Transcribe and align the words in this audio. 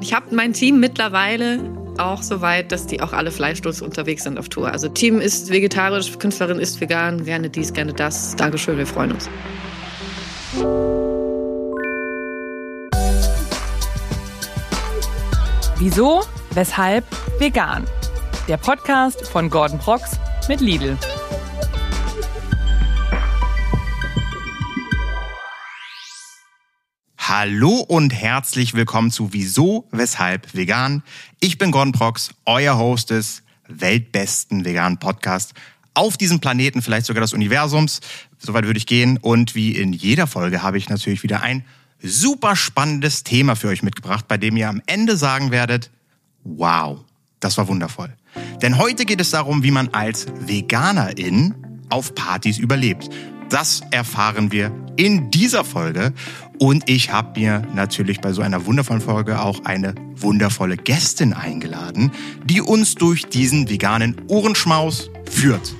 Ich 0.00 0.14
habe 0.14 0.34
mein 0.34 0.54
Team 0.54 0.80
mittlerweile 0.80 1.58
auch 1.98 2.22
so 2.22 2.40
weit, 2.40 2.72
dass 2.72 2.86
die 2.86 3.02
auch 3.02 3.12
alle 3.12 3.30
fleischlos 3.30 3.82
unterwegs 3.82 4.24
sind 4.24 4.38
auf 4.38 4.48
Tour. 4.48 4.72
Also 4.72 4.88
Team 4.88 5.20
ist 5.20 5.50
vegetarisch, 5.50 6.18
Künstlerin 6.18 6.58
ist 6.58 6.80
vegan, 6.80 7.24
gerne 7.24 7.50
dies, 7.50 7.72
gerne 7.72 7.92
das. 7.92 8.34
Dankeschön, 8.36 8.78
wir 8.78 8.86
freuen 8.86 9.12
uns. 9.12 9.28
Wieso, 15.78 16.22
weshalb, 16.52 17.04
vegan. 17.38 17.84
Der 18.48 18.56
Podcast 18.56 19.26
von 19.28 19.50
Gordon 19.50 19.78
Prox 19.78 20.18
mit 20.48 20.60
Lidl. 20.60 20.96
Hallo 27.42 27.76
und 27.76 28.12
herzlich 28.12 28.74
willkommen 28.74 29.10
zu 29.10 29.32
Wieso, 29.32 29.88
Weshalb 29.92 30.54
Vegan. 30.54 31.02
Ich 31.40 31.56
bin 31.56 31.70
Gordon 31.70 31.92
Prox, 31.92 32.34
euer 32.44 32.76
Host 32.76 33.08
des 33.08 33.42
weltbesten 33.66 34.66
veganen 34.66 34.98
Podcast 34.98 35.54
auf 35.94 36.18
diesem 36.18 36.40
Planeten, 36.40 36.82
vielleicht 36.82 37.06
sogar 37.06 37.22
des 37.22 37.32
Universums. 37.32 38.00
Soweit 38.38 38.66
würde 38.66 38.76
ich 38.76 38.84
gehen. 38.84 39.16
Und 39.16 39.54
wie 39.54 39.74
in 39.74 39.94
jeder 39.94 40.26
Folge 40.26 40.62
habe 40.62 40.76
ich 40.76 40.90
natürlich 40.90 41.22
wieder 41.22 41.40
ein 41.40 41.64
super 42.02 42.56
spannendes 42.56 43.24
Thema 43.24 43.56
für 43.56 43.68
euch 43.68 43.82
mitgebracht, 43.82 44.28
bei 44.28 44.36
dem 44.36 44.54
ihr 44.58 44.68
am 44.68 44.82
Ende 44.84 45.16
sagen 45.16 45.50
werdet, 45.50 45.90
wow, 46.44 46.98
das 47.40 47.56
war 47.56 47.68
wundervoll. 47.68 48.14
Denn 48.60 48.76
heute 48.76 49.06
geht 49.06 49.22
es 49.22 49.30
darum, 49.30 49.62
wie 49.62 49.70
man 49.70 49.88
als 49.94 50.26
Veganerin 50.40 51.54
auf 51.88 52.14
Partys 52.14 52.58
überlebt. 52.58 53.08
Das 53.48 53.80
erfahren 53.90 54.52
wir 54.52 54.70
in 54.96 55.30
dieser 55.30 55.64
Folge. 55.64 56.12
Und 56.62 56.90
ich 56.90 57.10
habe 57.10 57.40
mir 57.40 57.62
natürlich 57.72 58.20
bei 58.20 58.34
so 58.34 58.42
einer 58.42 58.66
wundervollen 58.66 59.00
Folge 59.00 59.40
auch 59.40 59.64
eine 59.64 59.94
wundervolle 60.14 60.76
Gästin 60.76 61.32
eingeladen, 61.32 62.12
die 62.44 62.60
uns 62.60 62.96
durch 62.96 63.24
diesen 63.24 63.70
veganen 63.70 64.20
Ohrenschmaus 64.28 65.10
führt. 65.24 65.74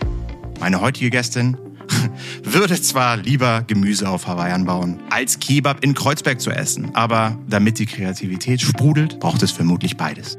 Meine 0.59 0.81
heutige 0.81 1.11
Gästin 1.11 1.59
würde 2.43 2.81
zwar 2.81 3.19
lieber 3.19 3.63
Gemüse 3.67 4.09
auf 4.09 4.27
Hawaii 4.27 4.53
anbauen, 4.53 5.01
als 5.11 5.39
Kebab 5.39 5.85
in 5.85 5.93
Kreuzberg 5.93 6.41
zu 6.41 6.51
essen, 6.51 6.95
aber 6.95 7.39
damit 7.47 7.79
die 7.79 7.85
Kreativität 7.85 8.63
sprudelt, 8.63 9.21
braucht 9.21 9.43
es 9.43 9.51
vermutlich 9.51 9.99
beides. 9.99 10.39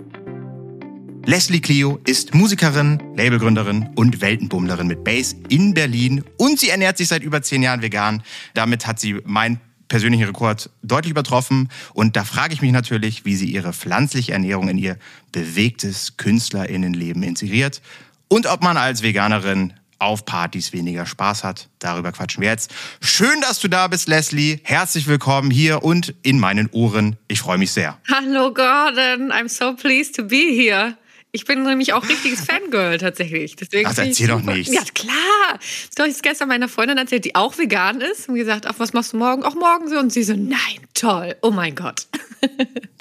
Leslie 1.24 1.60
Clio 1.60 2.00
ist 2.08 2.34
Musikerin, 2.34 2.98
Labelgründerin 3.16 3.92
und 3.94 4.22
Weltenbummlerin 4.22 4.88
mit 4.88 5.04
Base 5.04 5.36
in 5.50 5.76
Berlin 5.76 6.24
und 6.38 6.60
sie 6.60 6.70
ernährt 6.70 6.98
sich 6.98 7.10
seit 7.10 7.22
über 7.22 7.44
zehn 7.44 7.62
Jahren 7.62 7.84
vegan. 7.84 8.24
Damit 8.56 8.88
hat 8.88 9.00
sie 9.00 9.22
mein 9.24 9.60
persönlichen 9.92 10.24
Rekord 10.24 10.70
deutlich 10.84 11.12
übertroffen. 11.12 11.68
Und 11.94 12.16
da 12.16 12.24
frage 12.24 12.54
ich 12.54 12.62
mich 12.62 12.72
natürlich, 12.72 13.26
wie 13.26 13.36
sie 13.36 13.52
ihre 13.52 13.74
pflanzliche 13.74 14.32
Ernährung 14.32 14.70
in 14.70 14.78
ihr 14.78 14.98
bewegtes 15.34 16.16
KünstlerInnenleben 16.16 17.22
integriert 17.24 17.82
und 18.30 18.48
ob 18.48 18.64
man 18.64 18.78
als 18.78 19.04
Veganerin 19.04 19.74
auf 20.00 20.24
Partys 20.24 20.72
weniger 20.72 21.06
Spaß 21.06 21.44
hat. 21.44 21.68
Darüber 21.80 22.14
quatschen 22.14 22.42
wir 22.42 22.50
jetzt. 22.50 22.72
Schön, 23.02 23.42
dass 23.42 23.60
du 23.60 23.68
da 23.68 23.88
bist, 23.90 24.08
Leslie. 24.08 24.62
Herzlich 24.64 25.08
willkommen 25.08 25.52
hier 25.52 25.84
und 25.84 26.16
in 26.24 26.40
meinen 26.40 26.70
Ohren. 26.72 27.18
Ich 27.28 27.42
freue 27.42 27.58
mich 27.58 27.74
sehr. 27.74 28.00
Hallo 28.10 28.54
Gordon, 28.54 29.32
I'm 29.34 29.50
so 29.50 29.76
pleased 29.76 30.16
to 30.16 30.24
be 30.24 30.54
here. 30.56 30.96
Ich 31.34 31.46
bin 31.46 31.64
nämlich 31.64 31.94
auch 31.94 32.08
richtiges 32.08 32.42
Fangirl 32.46 32.98
tatsächlich. 32.98 33.56
Deswegen 33.56 33.88
Ach, 33.90 33.98
erzähl 33.98 34.28
doch 34.28 34.42
nichts. 34.42 34.74
Ja, 34.74 34.82
klar. 34.94 35.60
Habe 35.98 36.10
ich 36.10 36.22
gestern 36.22 36.50
meiner 36.50 36.68
Freundin 36.68 36.98
erzählt, 36.98 37.24
die 37.24 37.36
auch 37.36 37.58
vegan 37.58 38.02
ist. 38.02 38.28
Und 38.28 38.36
gesagt, 38.36 38.66
ach, 38.68 38.76
was 38.78 38.92
machst 38.94 39.14
du 39.14 39.18
morgen? 39.18 39.44
Auch 39.44 39.56
morgen 39.56 39.88
so. 39.88 39.98
Und 39.98 40.12
sie 40.12 40.24
so, 40.24 40.34
nein, 40.34 40.60
toll. 40.94 41.36
Oh 41.42 41.52
mein 41.52 41.76
Gott. 41.76 42.08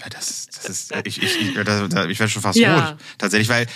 Ja, 0.01 0.09
das 0.09 0.31
ist, 0.31 0.57
das 0.57 0.69
ist 0.71 0.95
ich, 1.05 1.23
ich, 1.23 1.41
ich, 1.41 1.49
ich 1.51 1.57
werde 1.57 2.29
schon 2.29 2.41
fast 2.41 2.59
ja. 2.59 2.89
rot. 2.91 2.99
Tatsächlich, 3.19 3.51
weil 3.51 3.67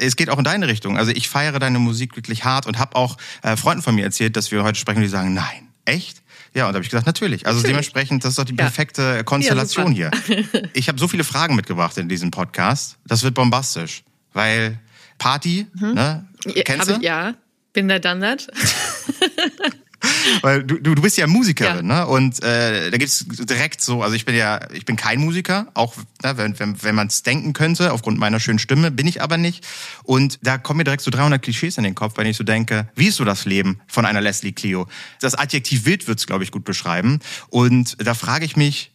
es 0.00 0.16
geht 0.16 0.30
auch 0.30 0.38
in 0.38 0.44
deine 0.44 0.66
Richtung. 0.66 0.96
Also 0.96 1.12
ich 1.12 1.28
feiere 1.28 1.58
deine 1.58 1.78
Musik 1.78 2.16
wirklich 2.16 2.44
hart 2.44 2.66
und 2.66 2.78
habe 2.78 2.96
auch 2.96 3.18
äh, 3.42 3.54
Freunden 3.56 3.82
von 3.82 3.94
mir 3.94 4.04
erzählt, 4.04 4.34
dass 4.34 4.50
wir 4.50 4.64
heute 4.64 4.78
sprechen 4.78 5.02
die 5.02 5.08
sagen, 5.08 5.34
nein, 5.34 5.68
echt? 5.84 6.22
Ja, 6.54 6.66
und 6.66 6.72
da 6.72 6.76
habe 6.76 6.84
ich 6.84 6.90
gesagt, 6.90 7.06
natürlich. 7.06 7.46
Also 7.46 7.58
natürlich. 7.58 7.72
dementsprechend, 7.72 8.24
das 8.24 8.30
ist 8.30 8.38
doch 8.38 8.44
die 8.44 8.52
perfekte 8.52 9.02
ja. 9.02 9.22
Konstellation 9.24 9.92
ja, 9.92 10.10
hier. 10.26 10.44
Ich 10.74 10.88
habe 10.88 10.98
so 10.98 11.08
viele 11.08 11.24
Fragen 11.24 11.56
mitgebracht 11.56 11.98
in 11.98 12.08
diesem 12.08 12.30
Podcast. 12.30 12.96
Das 13.06 13.22
wird 13.24 13.34
bombastisch. 13.34 14.04
Weil 14.32 14.78
Party, 15.18 15.66
mhm. 15.74 15.94
ne? 15.94 16.26
Kennst 16.64 16.90
du? 16.90 17.00
Ja, 17.00 17.34
bin 17.72 17.88
dann 17.88 18.18
nicht. 18.18 18.50
Weil 20.42 20.62
du, 20.62 20.78
du, 20.78 20.94
bist 21.02 21.16
ja 21.16 21.26
Musikerin, 21.26 21.88
ja. 21.88 22.04
ne? 22.04 22.06
Und 22.06 22.42
äh, 22.42 22.90
da 22.90 22.96
gibt's 22.96 23.24
direkt 23.28 23.80
so, 23.80 24.02
also 24.02 24.14
ich 24.14 24.24
bin 24.24 24.34
ja, 24.34 24.60
ich 24.72 24.84
bin 24.84 24.96
kein 24.96 25.20
Musiker, 25.20 25.68
auch 25.74 25.94
ne, 26.22 26.36
wenn, 26.36 26.58
wenn, 26.58 26.82
wenn 26.82 26.94
man 26.94 27.08
es 27.08 27.22
denken 27.22 27.52
könnte, 27.52 27.92
aufgrund 27.92 28.18
meiner 28.18 28.40
schönen 28.40 28.58
Stimme, 28.58 28.90
bin 28.90 29.06
ich 29.06 29.22
aber 29.22 29.36
nicht. 29.36 29.66
Und 30.02 30.38
da 30.42 30.58
kommen 30.58 30.78
mir 30.78 30.84
direkt 30.84 31.02
so 31.02 31.10
300 31.10 31.42
Klischees 31.42 31.78
in 31.78 31.84
den 31.84 31.94
Kopf, 31.94 32.14
wenn 32.16 32.26
ich 32.26 32.36
so 32.36 32.44
denke, 32.44 32.88
wie 32.94 33.08
ist 33.08 33.16
so 33.16 33.24
das 33.24 33.44
Leben 33.44 33.80
von 33.86 34.04
einer 34.04 34.20
Leslie 34.20 34.52
Clio? 34.52 34.86
Das 35.20 35.34
Adjektiv 35.34 35.84
wild 35.86 36.06
wird's, 36.08 36.26
glaube 36.26 36.44
ich, 36.44 36.50
gut 36.50 36.64
beschreiben. 36.64 37.20
Und 37.48 37.96
da 38.04 38.14
frage 38.14 38.44
ich 38.44 38.56
mich, 38.56 38.92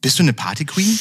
bist 0.00 0.18
du 0.18 0.22
eine 0.22 0.32
Party-Queen? 0.32 0.98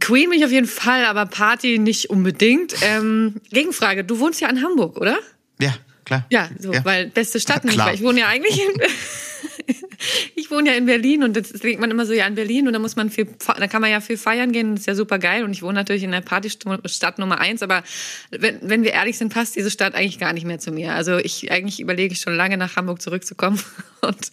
Queen 0.00 0.28
bin 0.28 0.38
ich 0.38 0.44
auf 0.44 0.50
jeden 0.50 0.66
Fall, 0.66 1.06
aber 1.06 1.24
Party 1.24 1.78
nicht 1.78 2.10
unbedingt. 2.10 2.74
Ähm, 2.82 3.40
Gegenfrage, 3.50 4.04
du 4.04 4.18
wohnst 4.18 4.40
ja 4.40 4.50
in 4.50 4.62
Hamburg, 4.62 4.98
oder? 4.98 5.16
Ja 5.58 5.74
klar. 6.04 6.26
Ja, 6.30 6.48
so, 6.58 6.72
ja. 6.72 6.84
weil 6.84 7.08
beste 7.08 7.40
Stadt 7.40 7.64
nicht, 7.64 7.78
weil 7.78 7.94
ich 7.94 8.02
wohne 8.02 8.20
ja 8.20 8.28
eigentlich 8.28 8.60
in, 9.66 9.73
ich 10.34 10.50
wohne 10.50 10.70
ja 10.70 10.76
in 10.76 10.86
Berlin 10.86 11.22
und 11.22 11.36
das 11.36 11.50
denkt 11.52 11.80
man 11.80 11.90
immer 11.90 12.06
so, 12.06 12.12
ja, 12.12 12.26
in 12.26 12.34
Berlin 12.34 12.66
und 12.66 12.72
da 12.72 12.78
muss 12.78 12.96
man 12.96 13.10
viel, 13.10 13.28
da 13.46 13.66
kann 13.66 13.80
man 13.80 13.90
ja 13.90 14.00
viel 14.00 14.16
feiern 14.16 14.52
gehen, 14.52 14.72
das 14.72 14.80
ist 14.80 14.86
ja 14.86 14.94
super 14.94 15.18
geil 15.18 15.44
und 15.44 15.52
ich 15.52 15.62
wohne 15.62 15.74
natürlich 15.74 16.02
in 16.02 16.12
der 16.12 16.20
Partystadt 16.20 17.18
Nummer 17.18 17.40
eins, 17.40 17.62
aber 17.62 17.82
wenn, 18.30 18.58
wenn 18.62 18.82
wir 18.82 18.92
ehrlich 18.92 19.18
sind, 19.18 19.32
passt 19.32 19.56
diese 19.56 19.70
Stadt 19.70 19.94
eigentlich 19.94 20.18
gar 20.18 20.32
nicht 20.32 20.46
mehr 20.46 20.58
zu 20.58 20.72
mir. 20.72 20.94
Also 20.94 21.18
ich, 21.18 21.50
eigentlich 21.50 21.80
überlege 21.80 22.14
ich 22.14 22.20
schon 22.20 22.34
lange 22.34 22.56
nach 22.56 22.76
Hamburg 22.76 23.00
zurückzukommen 23.02 23.60
und, 24.00 24.32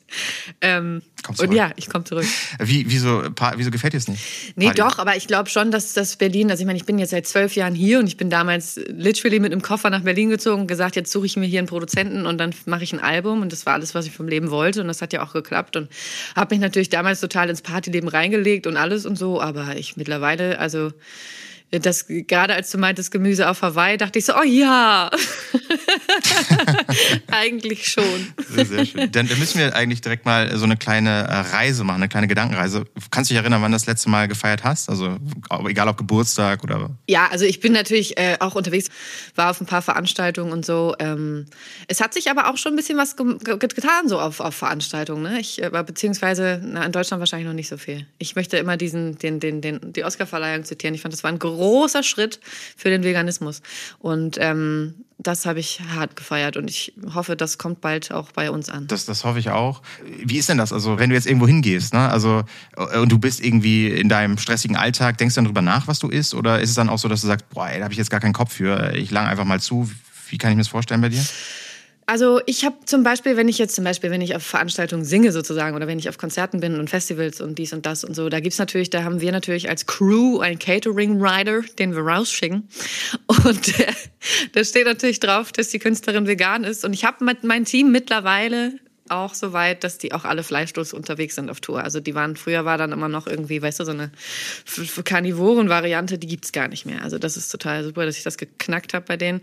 ähm, 0.62 1.02
und 1.38 1.54
ja, 1.54 1.72
ich 1.76 1.90
komme 1.90 2.04
zurück. 2.04 2.26
Wie, 2.60 2.86
wieso, 2.90 3.24
wieso 3.56 3.72
gefällt 3.72 3.94
dir 3.94 3.98
es 3.98 4.08
nicht? 4.08 4.24
Nee, 4.56 4.66
Party? 4.66 4.82
doch, 4.82 5.00
aber 5.00 5.16
ich 5.16 5.28
glaube 5.28 5.50
schon, 5.50 5.72
dass 5.72 5.94
das 5.94 6.16
Berlin, 6.16 6.50
also 6.50 6.62
ich 6.62 6.68
meine, 6.68 6.78
ich 6.78 6.86
bin 6.86 6.98
jetzt 6.98 7.12
seit 7.12 7.28
zwölf 7.28 7.56
Jahren 7.56 7.76
hier 7.76 8.00
und 8.00 8.08
ich 8.08 8.18
bin 8.18 8.30
damals 8.30 8.80
literally 8.88 9.40
mit 9.40 9.52
einem 9.52 9.62
Koffer 9.62 9.90
nach 9.90 10.02
Berlin 10.02 10.30
gezogen 10.30 10.62
und 10.62 10.68
gesagt, 10.68 10.96
jetzt 10.96 11.12
suche 11.12 11.26
ich 11.26 11.38
mir 11.38 11.46
hier 11.46 11.60
einen 11.60 11.68
Produzenten 11.68 12.26
und 12.26 12.38
dann 12.38 12.54
mache 12.66 12.84
ich 12.84 12.94
ein 12.94 13.00
Album 13.00 13.42
und 13.42 13.52
das 13.52 13.66
war 13.66 13.74
alles, 13.74 13.94
was 13.94 14.06
ich 14.06 14.12
vom 14.12 14.28
Leben 14.28 14.50
wollte 14.52 14.82
und 14.82 14.88
das 14.88 15.02
hat 15.02 15.14
ja 15.14 15.24
auch 15.24 15.34
geklappt 15.34 15.51
und 15.76 15.90
habe 16.36 16.56
mich 16.56 16.62
natürlich 16.62 16.90
damals 16.90 17.20
total 17.20 17.50
ins 17.50 17.62
Partyleben 17.62 18.10
reingelegt 18.10 18.68
und 18.68 18.78
alles 18.78 19.06
und 19.06 19.18
so, 19.18 19.42
aber 19.42 19.76
ich 19.76 19.98
mittlerweile, 19.98 20.60
also 20.60 20.92
das 21.72 22.06
gerade 22.08 22.54
als 22.54 22.70
du 22.72 22.78
meintest 22.78 23.12
Gemüse 23.12 23.50
auf 23.50 23.62
Hawaii, 23.62 23.98
dachte 23.98 24.20
ich 24.20 24.26
so, 24.26 24.34
oh 24.36 24.44
ja. 24.44 25.09
eigentlich 27.32 27.88
schon. 27.88 28.34
Sehr 28.50 28.86
schön. 28.86 29.12
Dann 29.12 29.28
müssen 29.40 29.59
wir 29.59 29.76
eigentlich 29.76 30.02
direkt 30.02 30.26
mal 30.26 30.58
so 30.58 30.66
eine 30.66 30.76
kleine 30.76 31.09
äh, 31.09 31.56
Reise 31.56 31.84
machen, 31.84 31.98
eine 31.98 32.09
kleine 32.09 32.28
Gedankenreise. 32.28 32.86
Kannst 33.09 33.30
du 33.30 33.34
dich 33.34 33.42
erinnern, 33.42 33.62
wann 33.62 33.72
du 33.72 33.76
das 33.76 33.86
letzte 33.86 34.09
Mal 34.09 34.28
gefeiert 34.28 34.64
hast? 34.64 34.90
Also 34.90 35.18
egal 35.68 35.88
ob 35.88 35.98
Geburtstag 35.98 36.64
oder. 36.64 36.90
Ja, 37.08 37.30
also 37.32 37.46
ich 37.46 37.59
bin 37.59 37.72
natürlich 37.72 38.18
äh, 38.18 38.38
auch 38.40 38.56
unterwegs, 38.56 38.90
war 39.36 39.52
auf 39.52 39.62
ein 39.62 39.66
paar 39.66 39.82
Veranstaltungen 39.82 40.52
und 40.52 40.66
so. 40.66 40.96
Ähm, 41.00 41.46
es 41.88 42.02
hat 42.02 42.14
sich 42.14 42.30
aber 42.30 42.50
auch 42.50 42.58
schon 42.58 42.74
ein 42.74 42.76
bisschen 42.76 42.98
was 42.98 43.16
getan 43.16 44.08
so 44.08 44.20
auf, 44.20 44.40
auf 44.40 44.56
Veranstaltungen. 44.56 45.24
Ne? 45.24 45.40
Ich, 45.40 45.62
äh, 45.62 45.70
beziehungsweise 45.70 46.62
na, 46.64 46.86
in 46.86 46.92
Deutschland 46.92 47.20
wahrscheinlich 47.20 47.48
noch 47.48 47.53
nicht 47.53 47.70
so 47.70 47.78
viel. 47.78 48.06
Ich 48.18 48.36
möchte 48.36 48.58
immer 48.58 48.76
diesen, 48.78 49.18
den, 49.18 49.40
den, 49.40 49.62
den, 49.62 49.94
die 49.94 50.03
Oscarverleihung 50.03 50.66
zitieren. 50.66 50.94
Ich 50.96 51.02
fand, 51.02 51.14
das 51.14 51.24
war 51.24 51.32
ein 51.32 51.40
großer 51.62 52.02
Schritt 52.02 52.40
für 52.76 52.90
den 52.90 53.04
Veganismus. 53.04 53.62
Und 54.00 54.38
ähm, 54.40 54.96
das 55.20 55.46
habe 55.46 55.60
ich 55.60 55.80
hart 55.94 56.16
gefeiert 56.16 56.58
und 56.58 56.68
ich 56.68 56.94
hoffe, 57.14 57.36
das 57.36 57.60
kommt 57.60 57.82
bald 57.82 58.12
auch 58.12 58.32
bei 58.32 58.50
uns 58.50 58.70
an. 58.70 58.88
Das, 58.88 59.06
das 59.06 59.24
hoffe 59.24 59.38
ich 59.38 59.52
auch. 59.52 59.84
Wie 60.04 60.38
ist 60.38 60.50
denn 60.50 60.58
das? 60.58 60.74
Also, 60.74 60.98
wenn 60.98 61.12
du 61.12 61.16
jetzt 61.16 61.28
irgendwo 61.28 61.48
hingehst, 61.48 61.94
ne? 61.94 62.10
Also, 62.10 62.44
äh, 62.76 62.98
und 62.98 63.12
du 63.12 63.20
bist 63.20 63.40
irgendwie 63.44 63.90
in 63.90 64.10
deinem 64.10 64.40
stressigen 64.40 64.76
Alltag, 64.76 65.20
denkst 65.20 65.36
du 65.36 65.40
dann 65.40 65.46
drüber 65.46 65.62
nach, 65.62 65.88
was 65.88 66.00
du 66.00 66.09
isst? 66.09 66.34
Oder 66.34 66.59
ist 66.59 66.70
es 66.70 66.76
dann 66.76 66.90
auch 66.90 66.97
so, 66.97 67.08
dass 67.08 67.22
du 67.22 67.28
sagst, 67.28 67.47
boah, 67.50 67.70
ey, 67.70 67.78
da 67.78 67.84
habe 67.84 67.94
ich 67.94 68.00
jetzt 68.00 68.09
gar 68.09 68.20
keinen 68.20 68.34
Kopf 68.34 68.53
für, 68.53 68.96
ich 68.96 69.12
lang 69.12 69.28
einfach 69.28 69.46
mal 69.46 69.59
zu? 69.59 69.90
Wie 70.30 70.40
kann 70.40 70.50
ich 70.50 70.56
mir 70.56 70.64
das 70.64 70.70
vorstellen 70.70 71.02
bei 71.02 71.09
dir? 71.09 71.24
Also 72.06 72.42
ich 72.46 72.66
habe 72.66 72.76
zum 72.86 73.03
Beispiel, 73.03 73.38
wenn 73.38 73.48
ich 73.48 73.58
jetzt 73.58 73.76
zum 73.76 73.84
Beispiel, 73.84 74.12
wenn 74.12 74.22
ich 74.22 74.36
auf 74.36 74.44
Veranstaltungen 74.44 75.06
singe 75.06 75.32
sozusagen 75.32 75.76
oder 75.76 75.88
wenn 75.88 76.00
ich 76.00 76.09
auf 76.09 76.18
Konzerten 76.18 76.59
bin 76.59 76.80
und 76.80 76.90
Festivals 76.90 77.42
und 77.42 77.58
dies 77.58 77.74
und 77.74 77.86
das 77.86 78.03
und 78.03 78.16
so, 78.16 78.28
da 78.30 78.40
gibt's 78.40 78.58
natürlich, 78.58 78.90
da 78.90 79.03
haben 79.03 79.22
wir 79.22 79.32
natürlich 79.32 79.70
als 79.70 79.86
Crew 79.86 80.40
einen 80.40 80.59
Catering-Rider, 80.59 81.62
den 81.80 81.96
wir 81.96 82.02
rausschicken. 82.02 82.68
Und 83.28 83.74
da 84.53 84.64
steht 84.64 84.86
natürlich 84.86 85.20
drauf, 85.20 85.52
dass 85.52 85.70
die 85.70 85.80
Künstlerin 85.80 86.28
vegan 86.28 86.64
ist. 86.64 86.84
Und 86.84 86.94
ich 86.94 87.06
habe 87.06 87.24
mit 87.24 87.44
meinem 87.44 87.66
Team 87.66 87.92
mittlerweile 87.92 88.74
auch 89.12 89.34
so 89.34 89.54
weit, 89.54 89.84
dass 89.84 89.97
die 89.97 90.14
auch 90.14 90.24
alle 90.24 90.44
fleischlos 90.44 90.94
unterwegs 90.94 91.36
sind 91.36 91.50
auf 91.50 91.59
Tour. 91.59 91.84
Also 91.84 92.00
die 92.00 92.16
waren, 92.16 92.36
früher 92.36 92.66
war 92.66 92.78
dann 92.78 92.92
immer 92.92 93.09
noch 93.09 93.28
irgendwie, 93.28 93.62
weißt 93.62 93.82
du, 93.82 93.86
so 93.86 93.92
eine 93.92 94.12
Karnivoren-Variante, 95.04 96.18
die 96.18 96.28
gibt's 96.28 96.52
gar 96.52 96.68
nicht 96.68 96.86
mehr. 96.86 97.02
Also 97.04 97.18
das 97.18 97.38
ist 97.38 97.50
total 97.50 97.84
super, 97.84 98.06
dass 98.06 98.18
ich 98.18 98.24
das 98.24 98.38
geknackt 98.38 98.94
habe 98.94 99.06
bei 99.06 99.18
denen. 99.18 99.42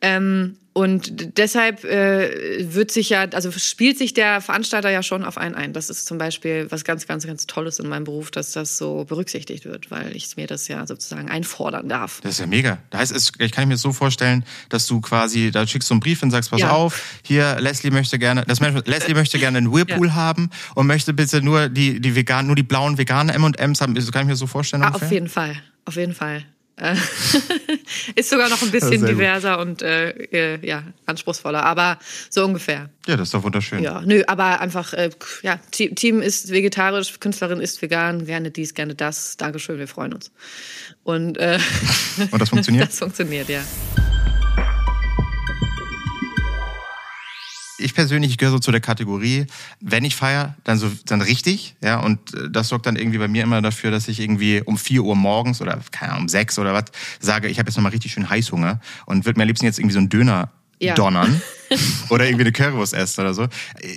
Ähm, 0.00 0.56
und 0.72 1.36
deshalb 1.36 1.84
äh, 1.84 2.72
wird 2.72 2.92
sich 2.92 3.10
ja, 3.10 3.22
also 3.32 3.50
spielt 3.50 3.98
sich 3.98 4.14
der 4.14 4.40
Veranstalter 4.40 4.88
ja 4.90 5.02
schon 5.02 5.24
auf 5.24 5.36
einen 5.36 5.56
ein. 5.56 5.72
Das 5.72 5.90
ist 5.90 6.06
zum 6.06 6.16
Beispiel 6.16 6.70
was 6.70 6.84
ganz, 6.84 7.08
ganz, 7.08 7.26
ganz 7.26 7.46
Tolles 7.46 7.80
in 7.80 7.88
meinem 7.88 8.04
Beruf, 8.04 8.30
dass 8.30 8.52
das 8.52 8.76
so 8.76 9.04
berücksichtigt 9.04 9.64
wird, 9.64 9.90
weil 9.90 10.14
ich 10.14 10.36
mir 10.36 10.46
das 10.46 10.68
ja 10.68 10.86
sozusagen 10.86 11.28
einfordern 11.28 11.88
darf. 11.88 12.20
Das 12.22 12.34
ist 12.34 12.40
ja 12.40 12.46
mega. 12.46 12.78
Das 12.90 13.00
heißt, 13.00 13.16
es, 13.16 13.32
ich 13.40 13.50
kann 13.50 13.66
mir 13.66 13.74
das 13.74 13.82
so 13.82 13.92
vorstellen, 13.92 14.44
dass 14.68 14.86
du 14.86 15.00
quasi, 15.00 15.50
da 15.50 15.66
schickst 15.66 15.90
du 15.90 15.94
einen 15.94 16.00
Brief 16.00 16.22
und 16.22 16.30
sagst, 16.30 16.50
pass 16.52 16.60
ja. 16.60 16.70
auf, 16.70 17.18
hier, 17.24 17.56
Leslie 17.60 17.90
möchte 17.90 18.20
gerne, 18.20 18.44
das 18.46 18.60
Leslie 18.60 19.14
möchte 19.14 19.40
gerne 19.40 19.58
einen 19.58 19.72
Whirlpool 19.72 20.06
ja. 20.06 20.14
haben 20.14 20.50
und 20.76 20.86
möchte 20.86 21.12
bitte 21.12 21.42
nur 21.42 21.68
die, 21.68 22.00
die 22.00 22.14
vegan, 22.14 22.46
nur 22.46 22.54
die 22.54 22.62
blauen 22.62 22.96
veganen 22.96 23.34
M&M's 23.34 23.80
haben. 23.80 23.96
Das 23.96 24.10
kann 24.12 24.22
ich 24.22 24.28
mir 24.28 24.36
so 24.36 24.46
vorstellen. 24.46 24.84
Ah, 24.84 24.90
auf 24.90 25.10
jeden 25.10 25.28
Fall. 25.28 25.56
Auf 25.84 25.96
jeden 25.96 26.14
Fall. 26.14 26.44
Äh, 26.80 26.96
ist 28.14 28.30
sogar 28.30 28.48
noch 28.48 28.62
ein 28.62 28.70
bisschen 28.70 29.04
diverser 29.04 29.58
gut. 29.58 29.66
und 29.66 29.82
äh, 29.82 30.10
äh, 30.10 30.66
ja, 30.66 30.84
anspruchsvoller, 31.04 31.62
aber 31.62 31.98
so 32.30 32.44
ungefähr. 32.44 32.88
Ja, 33.06 33.16
das 33.16 33.28
ist 33.28 33.34
doch 33.34 33.42
wunderschön. 33.42 33.82
Ja, 33.82 34.00
nö, 34.00 34.22
aber 34.26 34.60
einfach, 34.60 34.94
äh, 34.94 35.10
ja, 35.42 35.58
Team 35.70 36.22
ist 36.22 36.50
vegetarisch, 36.50 37.20
Künstlerin 37.20 37.60
ist 37.60 37.82
vegan, 37.82 38.24
gerne 38.24 38.50
dies, 38.50 38.72
gerne 38.74 38.94
das. 38.94 39.36
Dankeschön, 39.36 39.78
wir 39.78 39.88
freuen 39.88 40.14
uns. 40.14 40.32
Und, 41.04 41.36
äh, 41.36 41.58
und 42.30 42.40
das 42.40 42.48
funktioniert? 42.48 42.88
das 42.88 42.98
funktioniert, 42.98 43.48
ja. 43.48 43.62
Ich 47.80 47.94
persönlich, 47.94 48.30
ich 48.30 48.38
gehöre 48.38 48.52
so 48.52 48.58
zu 48.58 48.70
der 48.70 48.80
Kategorie, 48.80 49.46
wenn 49.80 50.04
ich 50.04 50.16
feiere, 50.16 50.56
dann 50.64 50.78
so, 50.78 50.90
dann 51.06 51.20
richtig, 51.20 51.76
ja, 51.82 52.00
und 52.00 52.34
äh, 52.34 52.50
das 52.50 52.68
sorgt 52.68 52.86
dann 52.86 52.96
irgendwie 52.96 53.18
bei 53.18 53.28
mir 53.28 53.42
immer 53.42 53.62
dafür, 53.62 53.90
dass 53.90 54.08
ich 54.08 54.20
irgendwie 54.20 54.62
um 54.64 54.78
vier 54.78 55.02
Uhr 55.02 55.16
morgens 55.16 55.60
oder, 55.60 55.80
keine 55.90 56.12
Ahnung, 56.12 56.24
um 56.24 56.28
sechs 56.28 56.58
oder 56.58 56.74
was, 56.74 56.84
sage, 57.20 57.48
ich 57.48 57.58
habe 57.58 57.68
jetzt 57.68 57.76
nochmal 57.76 57.92
richtig 57.92 58.12
schön 58.12 58.28
Heißhunger 58.28 58.80
und 59.06 59.24
würde 59.24 59.38
mir 59.38 59.44
am 59.44 59.48
liebsten 59.48 59.66
jetzt 59.66 59.78
irgendwie 59.78 59.94
so 59.94 59.98
einen 59.98 60.08
Döner 60.08 60.50
ja. 60.78 60.94
donnern 60.94 61.40
oder 62.08 62.24
irgendwie 62.24 62.44
eine 62.44 62.52
Currywurst 62.52 62.94
essen 62.94 63.20
oder 63.20 63.34
so. 63.34 63.46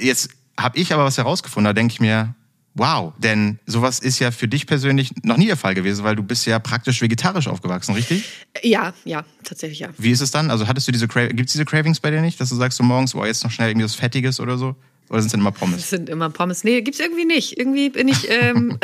Jetzt 0.01 0.29
habe 0.59 0.77
ich 0.77 0.93
aber 0.93 1.05
was 1.05 1.17
herausgefunden, 1.17 1.65
da 1.65 1.73
denke 1.73 1.93
ich 1.93 1.99
mir, 1.99 2.35
Wow, 2.75 3.13
denn 3.19 3.59
sowas 3.67 3.99
ist 3.99 4.17
ja 4.17 4.31
für 4.31 4.47
dich 4.47 4.65
persönlich 4.65 5.11
noch 5.23 5.37
nie 5.37 5.45
der 5.45 5.57
Fall 5.57 5.75
gewesen, 5.75 6.03
weil 6.03 6.15
du 6.15 6.23
bist 6.23 6.45
ja 6.47 6.57
praktisch 6.57 7.01
vegetarisch 7.01 7.47
aufgewachsen, 7.47 7.93
richtig? 7.93 8.25
Ja, 8.63 8.93
ja, 9.05 9.23
tatsächlich 9.43 9.79
ja. 9.79 9.89
Wie 9.97 10.09
ist 10.09 10.21
es 10.21 10.31
dann? 10.31 10.49
Also 10.49 10.67
hattest 10.67 10.87
du 10.87 10.91
diese 10.91 11.07
gibt 11.07 11.47
es 11.47 11.51
diese 11.51 11.65
Cravings 11.65 11.99
bei 11.99 12.09
dir 12.09 12.21
nicht, 12.21 12.41
dass 12.41 12.49
du 12.49 12.55
sagst 12.55 12.77
so 12.79 12.83
morgens, 12.83 13.13
oh, 13.13 13.23
jetzt 13.25 13.43
noch 13.43 13.51
schnell 13.51 13.69
irgendwie 13.69 13.85
was 13.85 13.93
Fettiges 13.93 14.39
oder 14.39 14.57
so? 14.57 14.75
Oder 15.09 15.21
sind 15.21 15.27
es 15.27 15.33
immer 15.35 15.51
Pommes? 15.51 15.79
Es 15.79 15.89
sind 15.89 16.09
immer 16.09 16.29
Pommes. 16.29 16.63
Nee, 16.63 16.81
gibt's 16.81 16.99
irgendwie 16.99 17.25
nicht. 17.25 17.57
Irgendwie 17.59 17.89
bin 17.89 18.07
ich, 18.07 18.29
ähm, 18.29 18.79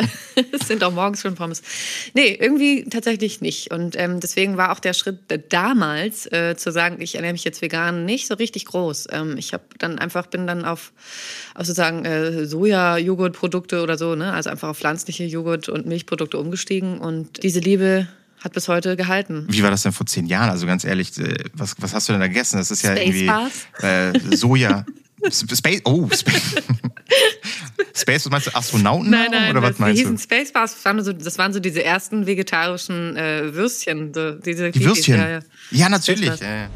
es 0.52 0.60
sind 0.68 0.84
auch 0.84 0.92
morgens 0.92 1.22
schon 1.22 1.34
Pommes. 1.34 1.62
Nee, 2.14 2.38
irgendwie 2.40 2.84
tatsächlich 2.84 3.40
nicht. 3.40 3.72
Und 3.72 3.98
ähm, 3.98 4.20
deswegen 4.20 4.56
war 4.56 4.70
auch 4.72 4.80
der 4.80 4.92
Schritt 4.92 5.18
damals 5.48 6.30
äh, 6.30 6.56
zu 6.56 6.70
sagen, 6.70 7.00
ich 7.00 7.14
ernähre 7.16 7.32
mich 7.32 7.44
jetzt 7.44 7.62
vegan, 7.62 8.04
nicht 8.04 8.26
so 8.26 8.34
richtig 8.34 8.66
groß. 8.66 9.08
Ähm, 9.10 9.36
ich 9.38 9.52
habe 9.52 9.64
dann 9.78 9.98
einfach, 9.98 10.26
bin 10.26 10.46
dann 10.46 10.64
auf, 10.64 10.92
auf 11.54 11.66
sozusagen 11.66 12.04
äh, 12.04 12.46
Soja-Joghurt-Produkte 12.46 13.82
oder 13.82 13.98
so, 13.98 14.14
ne? 14.14 14.32
also 14.32 14.50
einfach 14.50 14.68
auf 14.68 14.78
pflanzliche 14.78 15.24
Joghurt- 15.24 15.68
und 15.68 15.86
Milchprodukte 15.86 16.38
umgestiegen. 16.38 16.98
Und 16.98 17.42
diese 17.42 17.60
Liebe 17.60 18.06
hat 18.40 18.52
bis 18.52 18.68
heute 18.68 18.96
gehalten. 18.96 19.46
Wie 19.48 19.62
war 19.62 19.70
das 19.70 19.82
denn 19.82 19.92
vor 19.92 20.06
zehn 20.06 20.26
Jahren? 20.26 20.50
Also 20.50 20.66
ganz 20.66 20.84
ehrlich, 20.84 21.18
äh, 21.18 21.44
was, 21.54 21.74
was 21.78 21.94
hast 21.94 22.08
du 22.08 22.12
denn 22.12 22.20
da 22.20 22.28
gegessen? 22.28 22.56
Das 22.58 22.70
ist 22.70 22.82
ja 22.82 22.96
Space 22.96 23.16
irgendwie 23.16 23.86
äh, 24.32 24.36
Soja. 24.36 24.84
Space, 25.28 25.80
oh, 25.84 26.08
Space. 26.12 26.54
Space, 27.94 28.24
was 28.24 28.30
meinst 28.30 28.46
du, 28.46 28.54
Astronauten? 28.54 29.10
Nein, 29.10 29.30
nein, 29.30 29.50
oder 29.50 29.62
was 29.62 29.78
meinst 29.78 29.96
die 29.96 30.02
hießen 30.02 30.16
du? 30.16 30.22
Space 30.22 30.52
Bars, 30.52 30.74
das 30.74 30.84
waren, 30.84 31.02
so, 31.02 31.12
das 31.12 31.38
waren 31.38 31.52
so 31.52 31.60
diese 31.60 31.84
ersten 31.84 32.26
vegetarischen 32.26 33.16
äh, 33.16 33.54
Würstchen. 33.54 34.14
So, 34.14 34.32
diese 34.32 34.70
die 34.70 34.84
Würstchen? 34.84 35.16
Ja, 35.16 35.28
ja. 35.28 35.40
ja 35.70 35.88
natürlich. 35.88 36.40
Ja, 36.40 36.68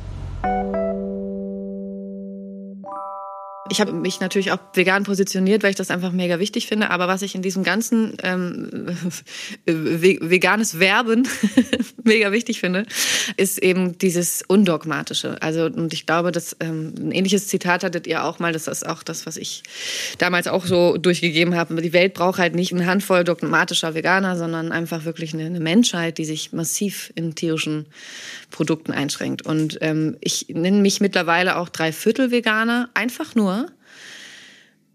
Ich 3.70 3.80
habe 3.80 3.92
mich 3.92 4.20
natürlich 4.20 4.52
auch 4.52 4.58
vegan 4.74 5.04
positioniert, 5.04 5.62
weil 5.62 5.70
ich 5.70 5.76
das 5.76 5.90
einfach 5.90 6.12
mega 6.12 6.38
wichtig 6.38 6.66
finde. 6.66 6.90
Aber 6.90 7.08
was 7.08 7.22
ich 7.22 7.34
in 7.34 7.40
diesem 7.40 7.62
ganzen 7.62 8.14
ähm, 8.22 8.86
veganes 9.64 10.78
Werben 10.80 11.26
mega 12.04 12.30
wichtig 12.30 12.60
finde, 12.60 12.84
ist 13.38 13.62
eben 13.62 13.96
dieses 13.96 14.42
Undogmatische. 14.46 15.40
Also, 15.40 15.64
und 15.64 15.94
ich 15.94 16.04
glaube, 16.04 16.30
dass 16.30 16.54
ähm, 16.60 16.92
ein 16.98 17.12
ähnliches 17.12 17.48
Zitat 17.48 17.84
hattet 17.84 18.06
ihr 18.06 18.24
auch 18.24 18.38
mal. 18.38 18.52
Das 18.52 18.66
ist 18.66 18.86
auch 18.86 19.02
das, 19.02 19.24
was 19.24 19.38
ich 19.38 19.62
damals 20.18 20.46
auch 20.46 20.66
so 20.66 20.98
durchgegeben 20.98 21.54
habe. 21.54 21.80
Die 21.80 21.94
Welt 21.94 22.12
braucht 22.12 22.38
halt 22.38 22.54
nicht 22.54 22.72
eine 22.74 22.84
Handvoll 22.84 23.24
dogmatischer 23.24 23.94
Veganer, 23.94 24.36
sondern 24.36 24.72
einfach 24.72 25.06
wirklich 25.06 25.32
eine, 25.32 25.46
eine 25.46 25.60
Menschheit, 25.60 26.18
die 26.18 26.26
sich 26.26 26.52
massiv 26.52 27.12
in 27.14 27.34
tierischen 27.34 27.86
Produkten 28.54 28.92
einschränkt. 28.92 29.42
Und 29.42 29.78
ähm, 29.80 30.16
ich 30.20 30.46
nenne 30.48 30.80
mich 30.80 31.00
mittlerweile 31.00 31.56
auch 31.56 31.68
Dreiviertel 31.68 32.30
Veganer, 32.30 32.88
einfach 32.94 33.34
nur 33.34 33.66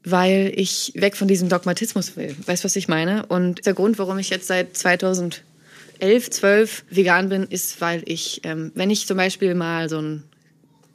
weil 0.06 0.54
ich 0.56 0.94
weg 0.96 1.18
von 1.18 1.28
diesem 1.28 1.50
Dogmatismus 1.50 2.16
will. 2.16 2.34
Weißt 2.46 2.64
du, 2.64 2.66
was 2.66 2.76
ich 2.78 2.88
meine? 2.88 3.26
Und 3.26 3.66
der 3.66 3.74
Grund, 3.74 4.00
warum 4.00 4.18
ich 4.18 4.30
jetzt 4.30 4.48
seit 4.48 4.78
2011, 4.78 5.42
12 6.00 6.86
vegan 6.90 7.28
bin, 7.28 7.44
ist, 7.44 7.82
weil 7.82 8.02
ich, 8.06 8.40
ähm, 8.46 8.72
wenn 8.76 8.90
ich 8.90 9.08
zum 9.08 9.18
Beispiel 9.18 9.56
mal 9.56 9.90
so 9.90 10.02
ein 10.02 10.24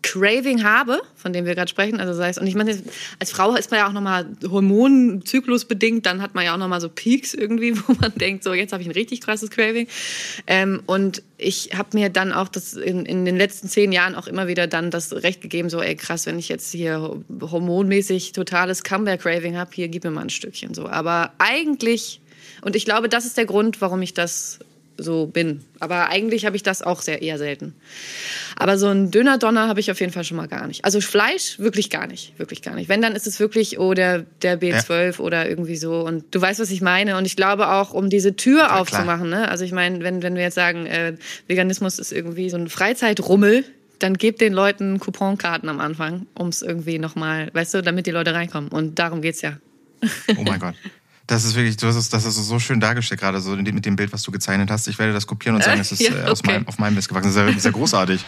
Craving 0.04 0.62
habe, 0.62 1.00
von 1.16 1.32
dem 1.32 1.46
wir 1.46 1.54
gerade 1.54 1.70
sprechen, 1.70 1.98
also 1.98 2.12
sei 2.12 2.28
es, 2.28 2.36
und 2.36 2.46
ich 2.46 2.54
meine, 2.54 2.78
als 3.18 3.30
Frau 3.30 3.56
ist 3.56 3.70
man 3.70 3.80
ja 3.80 3.88
auch 3.88 3.92
nochmal 3.92 4.26
hormonzyklusbedingt, 4.46 6.04
dann 6.04 6.20
hat 6.20 6.34
man 6.34 6.44
ja 6.44 6.52
auch 6.52 6.58
nochmal 6.58 6.82
so 6.82 6.90
Peaks 6.90 7.32
irgendwie, 7.32 7.74
wo 7.88 7.94
man 7.94 8.12
denkt, 8.14 8.44
so 8.44 8.52
jetzt 8.52 8.74
habe 8.74 8.82
ich 8.82 8.88
ein 8.88 8.92
richtig 8.92 9.22
krasses 9.22 9.48
Craving. 9.48 9.88
Ähm, 10.46 10.82
und 10.84 11.22
ich 11.38 11.70
habe 11.74 11.88
mir 11.94 12.10
dann 12.10 12.32
auch 12.34 12.48
das 12.48 12.74
in, 12.74 13.06
in 13.06 13.24
den 13.24 13.38
letzten 13.38 13.66
zehn 13.66 13.92
Jahren 13.92 14.14
auch 14.14 14.26
immer 14.26 14.46
wieder 14.46 14.66
dann 14.66 14.90
das 14.90 15.10
Recht 15.14 15.40
gegeben, 15.40 15.70
so 15.70 15.80
ey 15.80 15.96
krass, 15.96 16.26
wenn 16.26 16.38
ich 16.38 16.50
jetzt 16.50 16.70
hier 16.70 17.18
hormonmäßig 17.40 18.32
totales 18.32 18.82
Comeback-Craving 18.82 19.56
habe, 19.56 19.70
hier 19.72 19.88
gib 19.88 20.04
mir 20.04 20.10
mal 20.10 20.20
ein 20.20 20.30
Stückchen 20.30 20.74
so. 20.74 20.86
Aber 20.86 21.32
eigentlich, 21.38 22.20
und 22.60 22.76
ich 22.76 22.84
glaube, 22.84 23.08
das 23.08 23.24
ist 23.24 23.38
der 23.38 23.46
Grund, 23.46 23.80
warum 23.80 24.02
ich 24.02 24.12
das 24.12 24.58
so 24.96 25.26
bin. 25.26 25.60
Aber 25.80 26.08
eigentlich 26.08 26.46
habe 26.46 26.56
ich 26.56 26.62
das 26.62 26.82
auch 26.82 27.02
sehr 27.02 27.22
eher 27.22 27.38
selten. 27.38 27.74
Aber 28.56 28.78
so 28.78 28.88
ein 28.88 29.10
Döner-Donner 29.10 29.68
habe 29.68 29.80
ich 29.80 29.90
auf 29.90 30.00
jeden 30.00 30.12
Fall 30.12 30.24
schon 30.24 30.36
mal 30.36 30.48
gar 30.48 30.66
nicht. 30.66 30.84
Also 30.84 31.00
Fleisch 31.00 31.58
wirklich 31.58 31.90
gar 31.90 32.06
nicht, 32.06 32.38
wirklich 32.38 32.62
gar 32.62 32.74
nicht. 32.74 32.88
Wenn 32.88 33.02
dann 33.02 33.14
ist 33.14 33.26
es 33.26 33.40
wirklich 33.40 33.78
oh 33.78 33.94
der 33.94 34.24
der 34.42 34.60
B12 34.60 35.12
ja. 35.12 35.18
oder 35.18 35.48
irgendwie 35.48 35.76
so 35.76 36.00
und 36.00 36.34
du 36.34 36.40
weißt, 36.40 36.60
was 36.60 36.70
ich 36.70 36.80
meine 36.80 37.16
und 37.16 37.24
ich 37.24 37.36
glaube 37.36 37.68
auch 37.68 37.92
um 37.92 38.10
diese 38.10 38.36
Tür 38.36 38.60
ja, 38.60 38.80
aufzumachen, 38.80 39.28
ne? 39.28 39.48
Also 39.48 39.64
ich 39.64 39.72
meine, 39.72 40.02
wenn 40.02 40.22
wenn 40.22 40.36
wir 40.36 40.42
jetzt 40.42 40.54
sagen, 40.54 40.86
äh, 40.86 41.14
Veganismus 41.46 41.98
ist 41.98 42.12
irgendwie 42.12 42.50
so 42.50 42.56
ein 42.56 42.68
Freizeitrummel, 42.68 43.64
dann 43.98 44.14
gebt 44.14 44.40
den 44.40 44.52
Leuten 44.52 44.98
Couponkarten 44.98 45.68
am 45.68 45.80
Anfang, 45.80 46.26
um 46.34 46.48
es 46.48 46.62
irgendwie 46.62 46.98
nochmal, 46.98 47.50
weißt 47.52 47.74
du, 47.74 47.82
damit 47.82 48.06
die 48.06 48.10
Leute 48.10 48.34
reinkommen. 48.34 48.70
Und 48.70 48.98
darum 48.98 49.22
geht's 49.22 49.42
ja. 49.42 49.58
Oh 50.36 50.42
mein 50.42 50.60
Gott. 50.60 50.74
Das 51.26 51.44
ist 51.44 51.54
wirklich, 51.54 51.76
das 51.76 51.96
ist, 51.96 52.12
das 52.12 52.24
ist 52.26 52.36
so 52.36 52.58
schön 52.58 52.80
dargestellt 52.80 53.20
gerade, 53.20 53.40
so 53.40 53.56
mit 53.56 53.86
dem 53.86 53.96
Bild, 53.96 54.12
was 54.12 54.22
du 54.22 54.30
gezeichnet 54.30 54.70
hast. 54.70 54.86
Ich 54.88 54.98
werde 54.98 55.14
das 55.14 55.26
kopieren 55.26 55.56
und 55.56 55.64
sagen, 55.64 55.80
es 55.80 55.90
ist 55.90 56.02
ja, 56.02 56.10
okay. 56.10 56.30
aus 56.30 56.42
meinem, 56.42 56.68
auf 56.68 56.78
meinem 56.78 56.94
Mist 56.94 57.08
gewachsen. 57.08 57.34
Das 57.34 57.56
ist 57.56 57.64
ja, 57.64 57.70
ist 57.70 57.74
großartig. 57.74 58.24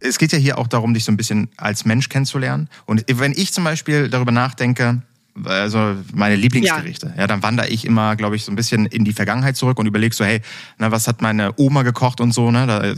Es 0.00 0.18
geht 0.18 0.32
ja 0.32 0.38
hier 0.38 0.58
auch 0.58 0.66
darum, 0.66 0.94
dich 0.94 1.04
so 1.04 1.12
ein 1.12 1.16
bisschen 1.16 1.48
als 1.56 1.84
Mensch 1.84 2.08
kennenzulernen. 2.08 2.68
Und 2.86 3.04
wenn 3.08 3.32
ich 3.32 3.52
zum 3.52 3.64
Beispiel 3.64 4.08
darüber 4.08 4.32
nachdenke, 4.32 5.02
also 5.42 5.96
meine 6.14 6.36
Lieblingsgerichte. 6.36 7.08
Ja, 7.14 7.22
ja 7.22 7.26
dann 7.26 7.42
wandere 7.42 7.68
ich 7.68 7.84
immer, 7.84 8.16
glaube 8.16 8.36
ich, 8.36 8.44
so 8.44 8.52
ein 8.52 8.56
bisschen 8.56 8.86
in 8.86 9.04
die 9.04 9.12
Vergangenheit 9.12 9.56
zurück 9.56 9.78
und 9.78 9.86
überlege 9.86 10.14
so, 10.14 10.24
hey, 10.24 10.40
na, 10.78 10.90
was 10.90 11.08
hat 11.08 11.22
meine 11.22 11.52
Oma 11.56 11.82
gekocht 11.82 12.20
und 12.20 12.32
so, 12.32 12.50
ne? 12.50 12.66
Da 12.66 12.94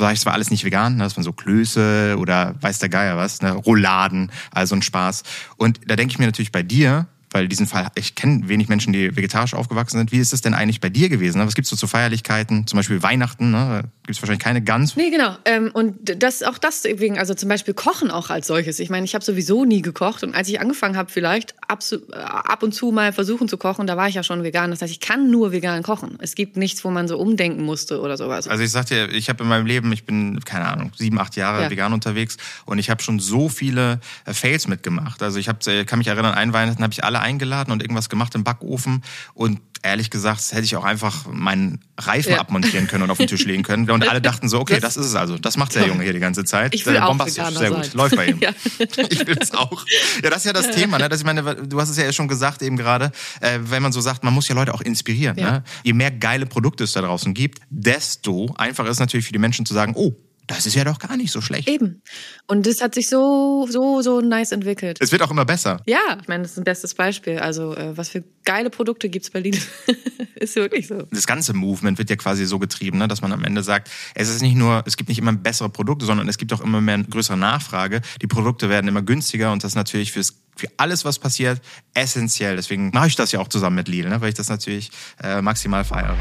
war 0.00 0.12
ich 0.12 0.20
zwar 0.20 0.32
alles 0.32 0.50
nicht 0.50 0.64
vegan, 0.64 0.96
ne? 0.96 1.04
das 1.04 1.16
waren 1.16 1.24
so 1.24 1.32
Klöße 1.32 2.16
oder 2.18 2.54
weiß 2.60 2.78
der 2.78 2.88
Geier 2.88 3.16
was, 3.16 3.42
ne? 3.42 3.52
Rouladen, 3.52 4.30
also 4.50 4.74
ein 4.74 4.82
Spaß. 4.82 5.22
Und 5.56 5.80
da 5.86 5.96
denke 5.96 6.12
ich 6.12 6.18
mir 6.18 6.26
natürlich 6.26 6.52
bei 6.52 6.62
dir, 6.62 7.06
weil 7.34 7.48
diesen 7.48 7.66
Fall, 7.66 7.88
ich 7.96 8.14
kenne 8.14 8.48
wenig 8.48 8.68
Menschen, 8.68 8.92
die 8.92 9.16
vegetarisch 9.16 9.54
aufgewachsen 9.54 9.98
sind. 9.98 10.12
Wie 10.12 10.18
ist 10.18 10.32
es 10.32 10.40
denn 10.40 10.54
eigentlich 10.54 10.80
bei 10.80 10.88
dir 10.88 11.08
gewesen? 11.08 11.38
Ne? 11.38 11.46
Was 11.46 11.56
gibt's 11.56 11.68
so 11.68 11.74
zu 11.74 11.88
Feierlichkeiten? 11.88 12.68
Zum 12.68 12.76
Beispiel 12.76 13.02
Weihnachten, 13.02 13.50
ne? 13.50 13.82
gibt 14.06 14.16
es 14.16 14.22
wahrscheinlich 14.22 14.44
keine 14.44 14.62
Gans. 14.62 14.96
Nee, 14.96 15.10
genau. 15.10 15.36
Ähm, 15.46 15.70
und 15.72 15.96
das 16.22 16.42
auch 16.42 16.58
das 16.58 16.84
wegen, 16.84 17.18
also 17.18 17.34
zum 17.34 17.48
Beispiel 17.48 17.72
Kochen 17.72 18.10
auch 18.10 18.28
als 18.28 18.46
solches. 18.46 18.78
Ich 18.78 18.90
meine, 18.90 19.06
ich 19.06 19.14
habe 19.14 19.24
sowieso 19.24 19.64
nie 19.64 19.80
gekocht 19.80 20.22
und 20.22 20.34
als 20.34 20.48
ich 20.48 20.60
angefangen 20.60 20.96
habe, 20.96 21.10
vielleicht 21.10 21.54
ab, 21.66 21.80
äh, 21.90 22.16
ab 22.16 22.62
und 22.62 22.72
zu 22.72 22.92
mal 22.92 23.12
versuchen 23.12 23.48
zu 23.48 23.56
kochen, 23.56 23.86
da 23.86 23.96
war 23.96 24.06
ich 24.08 24.14
ja 24.14 24.22
schon 24.22 24.42
vegan. 24.42 24.70
Das 24.70 24.82
heißt, 24.82 24.92
ich 24.92 25.00
kann 25.00 25.30
nur 25.30 25.52
vegan 25.52 25.82
kochen. 25.82 26.18
Es 26.20 26.34
gibt 26.34 26.58
nichts, 26.58 26.84
wo 26.84 26.90
man 26.90 27.08
so 27.08 27.18
umdenken 27.18 27.62
musste 27.62 28.00
oder 28.00 28.18
sowas. 28.18 28.46
Also 28.46 28.62
ich 28.62 28.70
sag 28.70 28.86
dir, 28.86 29.10
ich 29.10 29.30
habe 29.30 29.42
in 29.42 29.48
meinem 29.48 29.66
Leben, 29.66 29.90
ich 29.90 30.04
bin, 30.04 30.38
keine 30.44 30.66
Ahnung, 30.66 30.92
sieben, 30.96 31.18
acht 31.18 31.34
Jahre 31.34 31.62
ja. 31.62 31.70
vegan 31.70 31.94
unterwegs 31.94 32.36
und 32.66 32.78
ich 32.78 32.90
habe 32.90 33.02
schon 33.02 33.18
so 33.20 33.48
viele 33.48 34.00
äh, 34.26 34.34
Fails 34.34 34.68
mitgemacht. 34.68 35.22
Also 35.22 35.38
ich 35.38 35.48
hab, 35.48 35.66
äh, 35.66 35.84
kann 35.86 35.98
mich 35.98 36.08
erinnern, 36.08 36.34
ein 36.34 36.52
Weihnachten 36.52 36.82
habe 36.82 36.92
ich 36.92 37.02
alle 37.02 37.20
eingeladen 37.24 37.72
und 37.72 37.82
irgendwas 37.82 38.04
was 38.04 38.08
gemacht 38.10 38.34
im 38.34 38.44
Backofen 38.44 39.02
und 39.34 39.60
ehrlich 39.82 40.10
gesagt, 40.10 40.52
hätte 40.52 40.62
ich 40.62 40.76
auch 40.76 40.84
einfach 40.84 41.26
meinen 41.30 41.80
Reifen 41.98 42.32
ja. 42.32 42.38
abmontieren 42.38 42.86
können 42.86 43.02
und 43.02 43.10
auf 43.10 43.18
den 43.18 43.26
Tisch 43.26 43.44
legen 43.44 43.62
können. 43.62 43.90
Und 43.90 44.08
alle 44.08 44.22
dachten 44.22 44.48
so, 44.48 44.60
okay, 44.60 44.80
das, 44.80 44.94
das 44.94 44.96
ist 44.96 45.06
es 45.10 45.14
also. 45.14 45.36
Das 45.36 45.58
macht 45.58 45.74
der 45.74 45.86
Junge 45.86 46.02
hier 46.04 46.14
die 46.14 46.20
ganze 46.20 46.44
Zeit. 46.44 46.74
Ich 46.74 46.86
will 46.86 46.96
auch 46.96 47.08
Bombastisch, 47.08 47.44
sehr 47.50 47.70
gut. 47.70 47.84
Sein. 47.84 47.94
Läuft 47.94 48.16
bei 48.16 48.26
ihm. 48.26 48.38
Ja. 48.44 48.50
Ich 49.10 49.26
will 49.26 49.36
es 49.40 49.52
auch. 49.52 49.84
Ja, 50.22 50.30
das 50.30 50.38
ist 50.38 50.46
ja 50.46 50.52
das 50.52 50.70
Thema. 50.70 50.98
Ne? 50.98 51.08
Das, 51.08 51.20
ich 51.20 51.26
meine, 51.26 51.42
du 51.42 51.80
hast 51.80 51.90
es 51.90 51.96
ja 51.96 52.10
schon 52.12 52.28
gesagt 52.28 52.62
eben 52.62 52.76
gerade, 52.76 53.12
äh, 53.40 53.58
wenn 53.62 53.82
man 53.82 53.92
so 53.92 54.00
sagt, 54.00 54.24
man 54.24 54.32
muss 54.32 54.48
ja 54.48 54.54
Leute 54.54 54.72
auch 54.74 54.80
inspirieren. 54.80 55.38
Ja. 55.38 55.50
Ne? 55.50 55.64
Je 55.82 55.92
mehr 55.92 56.10
geile 56.10 56.46
Produkte 56.46 56.84
es 56.84 56.92
da 56.92 57.02
draußen 57.02 57.34
gibt, 57.34 57.60
desto 57.70 58.54
einfacher 58.56 58.88
ist 58.88 58.96
es 58.96 59.00
natürlich 59.00 59.26
für 59.26 59.32
die 59.32 59.38
Menschen 59.38 59.66
zu 59.66 59.74
sagen, 59.74 59.92
oh, 59.96 60.14
das 60.46 60.66
ist 60.66 60.74
ja 60.74 60.84
doch 60.84 60.98
gar 60.98 61.16
nicht 61.16 61.32
so 61.32 61.40
schlecht. 61.40 61.68
Eben. 61.68 62.02
Und 62.46 62.66
das 62.66 62.80
hat 62.80 62.94
sich 62.94 63.08
so, 63.08 63.66
so, 63.70 64.02
so 64.02 64.20
nice 64.20 64.52
entwickelt. 64.52 64.98
Es 65.00 65.12
wird 65.12 65.22
auch 65.22 65.30
immer 65.30 65.44
besser. 65.44 65.80
Ja, 65.86 66.18
ich 66.20 66.28
meine, 66.28 66.42
das 66.42 66.52
ist 66.52 66.58
ein 66.58 66.64
bestes 66.64 66.94
Beispiel. 66.94 67.38
Also, 67.38 67.74
äh, 67.74 67.96
was 67.96 68.10
für 68.10 68.22
geile 68.44 68.70
Produkte 68.70 69.08
gibt's 69.08 69.30
bei 69.30 69.40
Lidl? 69.40 69.60
ist 70.34 70.56
wirklich 70.56 70.86
so. 70.86 71.06
Das 71.10 71.26
ganze 71.26 71.54
Movement 71.54 71.98
wird 71.98 72.10
ja 72.10 72.16
quasi 72.16 72.44
so 72.44 72.58
getrieben, 72.58 72.98
ne, 72.98 73.08
dass 73.08 73.22
man 73.22 73.32
am 73.32 73.44
Ende 73.44 73.62
sagt, 73.62 73.90
es 74.14 74.28
ist 74.28 74.42
nicht 74.42 74.56
nur, 74.56 74.82
es 74.86 74.96
gibt 74.96 75.08
nicht 75.08 75.18
immer 75.18 75.32
bessere 75.32 75.68
Produkte, 75.68 76.04
sondern 76.04 76.28
es 76.28 76.38
gibt 76.38 76.52
auch 76.52 76.60
immer 76.60 76.80
mehr 76.80 77.02
größere 77.02 77.36
Nachfrage. 77.36 78.02
Die 78.20 78.26
Produkte 78.26 78.68
werden 78.68 78.88
immer 78.88 79.02
günstiger 79.02 79.52
und 79.52 79.64
das 79.64 79.72
ist 79.72 79.76
natürlich 79.76 80.12
fürs 80.12 80.34
für 80.56 80.68
alles, 80.76 81.04
was 81.04 81.18
passiert, 81.18 81.60
essentiell. 81.94 82.54
Deswegen 82.54 82.90
mache 82.90 83.08
ich 83.08 83.16
das 83.16 83.32
ja 83.32 83.40
auch 83.40 83.48
zusammen 83.48 83.74
mit 83.74 83.88
Lidl, 83.88 84.08
ne, 84.08 84.20
weil 84.20 84.28
ich 84.28 84.36
das 84.36 84.48
natürlich 84.48 84.90
äh, 85.20 85.42
maximal 85.42 85.84
feiere. 85.84 86.16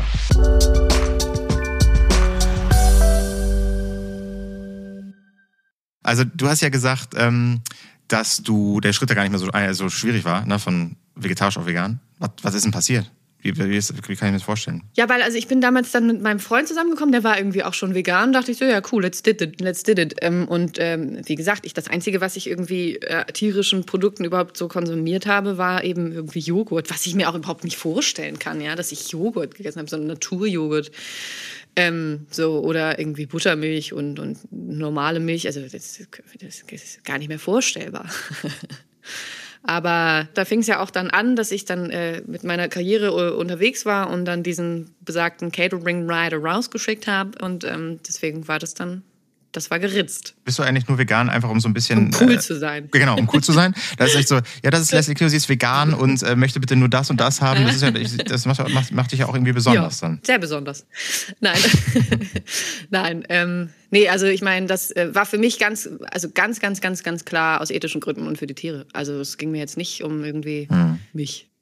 Also 6.03 6.23
du 6.23 6.47
hast 6.47 6.61
ja 6.61 6.69
gesagt, 6.69 7.15
ähm, 7.17 7.61
dass 8.07 8.43
du 8.43 8.79
der 8.79 8.93
Schritt 8.93 9.09
ja 9.09 9.15
gar 9.15 9.23
nicht 9.23 9.31
mehr 9.31 9.39
so, 9.39 9.49
äh, 9.51 9.73
so 9.73 9.89
schwierig 9.89 10.25
war, 10.25 10.45
ne, 10.45 10.59
von 10.59 10.95
vegetarisch 11.15 11.57
auf 11.57 11.65
vegan. 11.65 11.99
Was, 12.19 12.29
was 12.41 12.53
ist 12.53 12.65
denn 12.65 12.71
passiert? 12.71 13.09
Wie, 13.43 13.57
wie, 13.57 13.75
ist, 13.75 13.93
wie 13.93 14.15
kann 14.15 14.29
ich 14.29 14.31
mir 14.31 14.31
das 14.33 14.43
vorstellen? 14.43 14.83
Ja, 14.93 15.09
weil 15.09 15.21
also 15.21 15.37
ich 15.37 15.49
bin 15.49 15.59
damals 15.59 15.91
dann 15.91 16.07
mit 16.07 16.21
meinem 16.21 16.39
Freund 16.39 16.65
zusammengekommen, 16.65 17.11
der 17.11 17.25
war 17.25 17.37
irgendwie 17.37 17.63
auch 17.63 17.73
schon 17.73 17.93
vegan. 17.93 18.31
Dachte 18.31 18.51
ich 18.51 18.57
so, 18.57 18.63
ja 18.63 18.81
cool, 18.93 19.03
let's 19.03 19.21
did 19.21 19.41
it, 19.41 19.59
let's 19.59 19.83
did 19.83 19.99
it. 19.99 20.15
Ähm, 20.21 20.47
und 20.47 20.77
ähm, 20.79 21.19
wie 21.25 21.35
gesagt, 21.35 21.65
ich 21.65 21.73
das 21.73 21.89
einzige, 21.89 22.21
was 22.21 22.37
ich 22.37 22.47
irgendwie 22.47 22.95
äh, 22.97 23.25
tierischen 23.33 23.85
Produkten 23.85 24.23
überhaupt 24.23 24.55
so 24.55 24.69
konsumiert 24.69 25.25
habe, 25.25 25.57
war 25.57 25.83
eben 25.83 26.13
irgendwie 26.13 26.39
Joghurt, 26.39 26.89
was 26.89 27.05
ich 27.05 27.15
mir 27.15 27.29
auch 27.29 27.35
überhaupt 27.35 27.65
nicht 27.65 27.75
vorstellen 27.75 28.39
kann, 28.39 28.61
ja, 28.61 28.77
dass 28.77 28.93
ich 28.93 29.11
Joghurt 29.11 29.55
gegessen 29.55 29.79
habe, 29.79 29.89
so 29.89 29.97
einen 29.97 30.07
Naturjoghurt. 30.07 30.91
Ähm, 31.75 32.27
so, 32.29 32.59
oder 32.59 32.99
irgendwie 32.99 33.25
Buttermilch 33.25 33.93
und, 33.93 34.19
und 34.19 34.37
normale 34.51 35.19
Milch. 35.19 35.47
Also 35.47 35.61
das, 35.61 35.71
das 35.71 36.61
ist 36.71 37.03
gar 37.03 37.17
nicht 37.17 37.29
mehr 37.29 37.39
vorstellbar. 37.39 38.09
Aber 39.63 40.27
da 40.33 40.43
fing 40.43 40.59
es 40.59 40.67
ja 40.67 40.81
auch 40.81 40.91
dann 40.91 41.09
an, 41.09 41.37
dass 41.37 41.51
ich 41.51 41.63
dann 41.63 41.89
äh, 41.89 42.21
mit 42.27 42.43
meiner 42.43 42.67
Karriere 42.67 43.07
äh, 43.07 43.33
unterwegs 43.33 43.85
war 43.85 44.09
und 44.09 44.25
dann 44.25 44.43
diesen 44.43 44.93
besagten 44.99 45.51
Catering 45.51 46.09
Rider 46.09 46.37
rausgeschickt 46.37 47.07
habe. 47.07 47.43
Und 47.43 47.63
ähm, 47.63 47.99
deswegen 48.05 48.47
war 48.47 48.59
das 48.59 48.73
dann 48.73 49.03
das 49.53 49.71
war 49.71 49.79
geritzt. 49.79 50.35
Bist 50.43 50.59
du 50.59 50.63
eigentlich 50.63 50.87
nur 50.87 50.97
vegan, 50.97 51.29
einfach 51.29 51.49
um 51.49 51.59
so 51.59 51.69
ein 51.69 51.73
bisschen. 51.73 52.07
Um 52.07 52.11
cool 52.19 52.33
äh, 52.33 52.39
zu 52.39 52.57
sein. 52.59 52.89
Genau, 52.91 53.17
um 53.17 53.29
cool 53.33 53.43
zu 53.43 53.51
sein. 53.51 53.73
Das 53.97 54.09
ist 54.11 54.15
echt 54.15 54.27
so, 54.27 54.35
ja, 54.63 54.71
das 54.71 54.81
ist 54.81 54.91
Leslie 54.91 55.13
Cleo, 55.13 55.29
sie 55.29 55.37
ist 55.37 55.49
vegan 55.49 55.93
und 55.93 56.21
äh, 56.23 56.35
möchte 56.35 56.59
bitte 56.59 56.75
nur 56.75 56.89
das 56.89 57.09
und 57.09 57.19
das 57.19 57.41
haben. 57.41 57.65
Das, 57.65 57.81
ja, 57.81 57.91
das 57.91 58.45
macht, 58.45 58.67
macht, 58.69 58.91
macht 58.91 59.11
dich 59.11 59.19
ja 59.19 59.27
auch 59.27 59.33
irgendwie 59.33 59.53
besonders 59.53 60.01
ja, 60.01 60.07
dann. 60.07 60.19
Sehr 60.23 60.39
besonders. 60.39 60.85
Nein. 61.39 61.57
Nein. 62.89 63.23
Ähm, 63.29 63.69
nee, 63.91 64.09
also 64.09 64.25
ich 64.25 64.41
meine, 64.41 64.65
das 64.65 64.91
äh, 64.91 65.13
war 65.13 65.25
für 65.25 65.37
mich 65.37 65.59
ganz, 65.59 65.89
also 66.11 66.29
ganz, 66.29 66.59
ganz, 66.59 66.81
ganz, 66.81 67.03
ganz 67.03 67.25
klar 67.25 67.61
aus 67.61 67.69
ethischen 67.69 68.01
Gründen 68.01 68.27
und 68.27 68.37
für 68.37 68.47
die 68.47 68.55
Tiere. 68.55 68.85
Also 68.93 69.19
es 69.19 69.37
ging 69.37 69.51
mir 69.51 69.59
jetzt 69.59 69.77
nicht 69.77 70.03
um 70.03 70.23
irgendwie 70.23 70.67
hm. 70.69 70.99
mich 71.13 71.52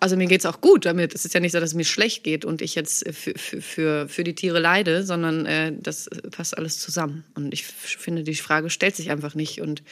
also 0.00 0.16
mir 0.16 0.26
geht's 0.26 0.46
auch 0.46 0.60
gut 0.60 0.86
damit. 0.86 1.14
Es 1.14 1.24
ist 1.24 1.34
ja 1.34 1.40
nicht 1.40 1.52
so, 1.52 1.60
dass 1.60 1.70
es 1.70 1.74
mir 1.74 1.84
schlecht 1.84 2.24
geht 2.24 2.44
und 2.44 2.62
ich 2.62 2.74
jetzt 2.74 3.04
für, 3.12 3.34
für, 3.36 4.08
für 4.08 4.24
die 4.24 4.34
Tiere 4.34 4.58
leide, 4.58 5.04
sondern 5.04 5.46
äh, 5.46 5.72
das 5.78 6.08
passt 6.30 6.56
alles 6.56 6.78
zusammen. 6.78 7.24
Und 7.34 7.52
ich 7.52 7.64
finde, 7.66 8.24
die 8.24 8.34
Frage 8.34 8.70
stellt 8.70 8.96
sich 8.96 9.10
einfach 9.10 9.34
nicht. 9.34 9.60
Und 9.60 9.82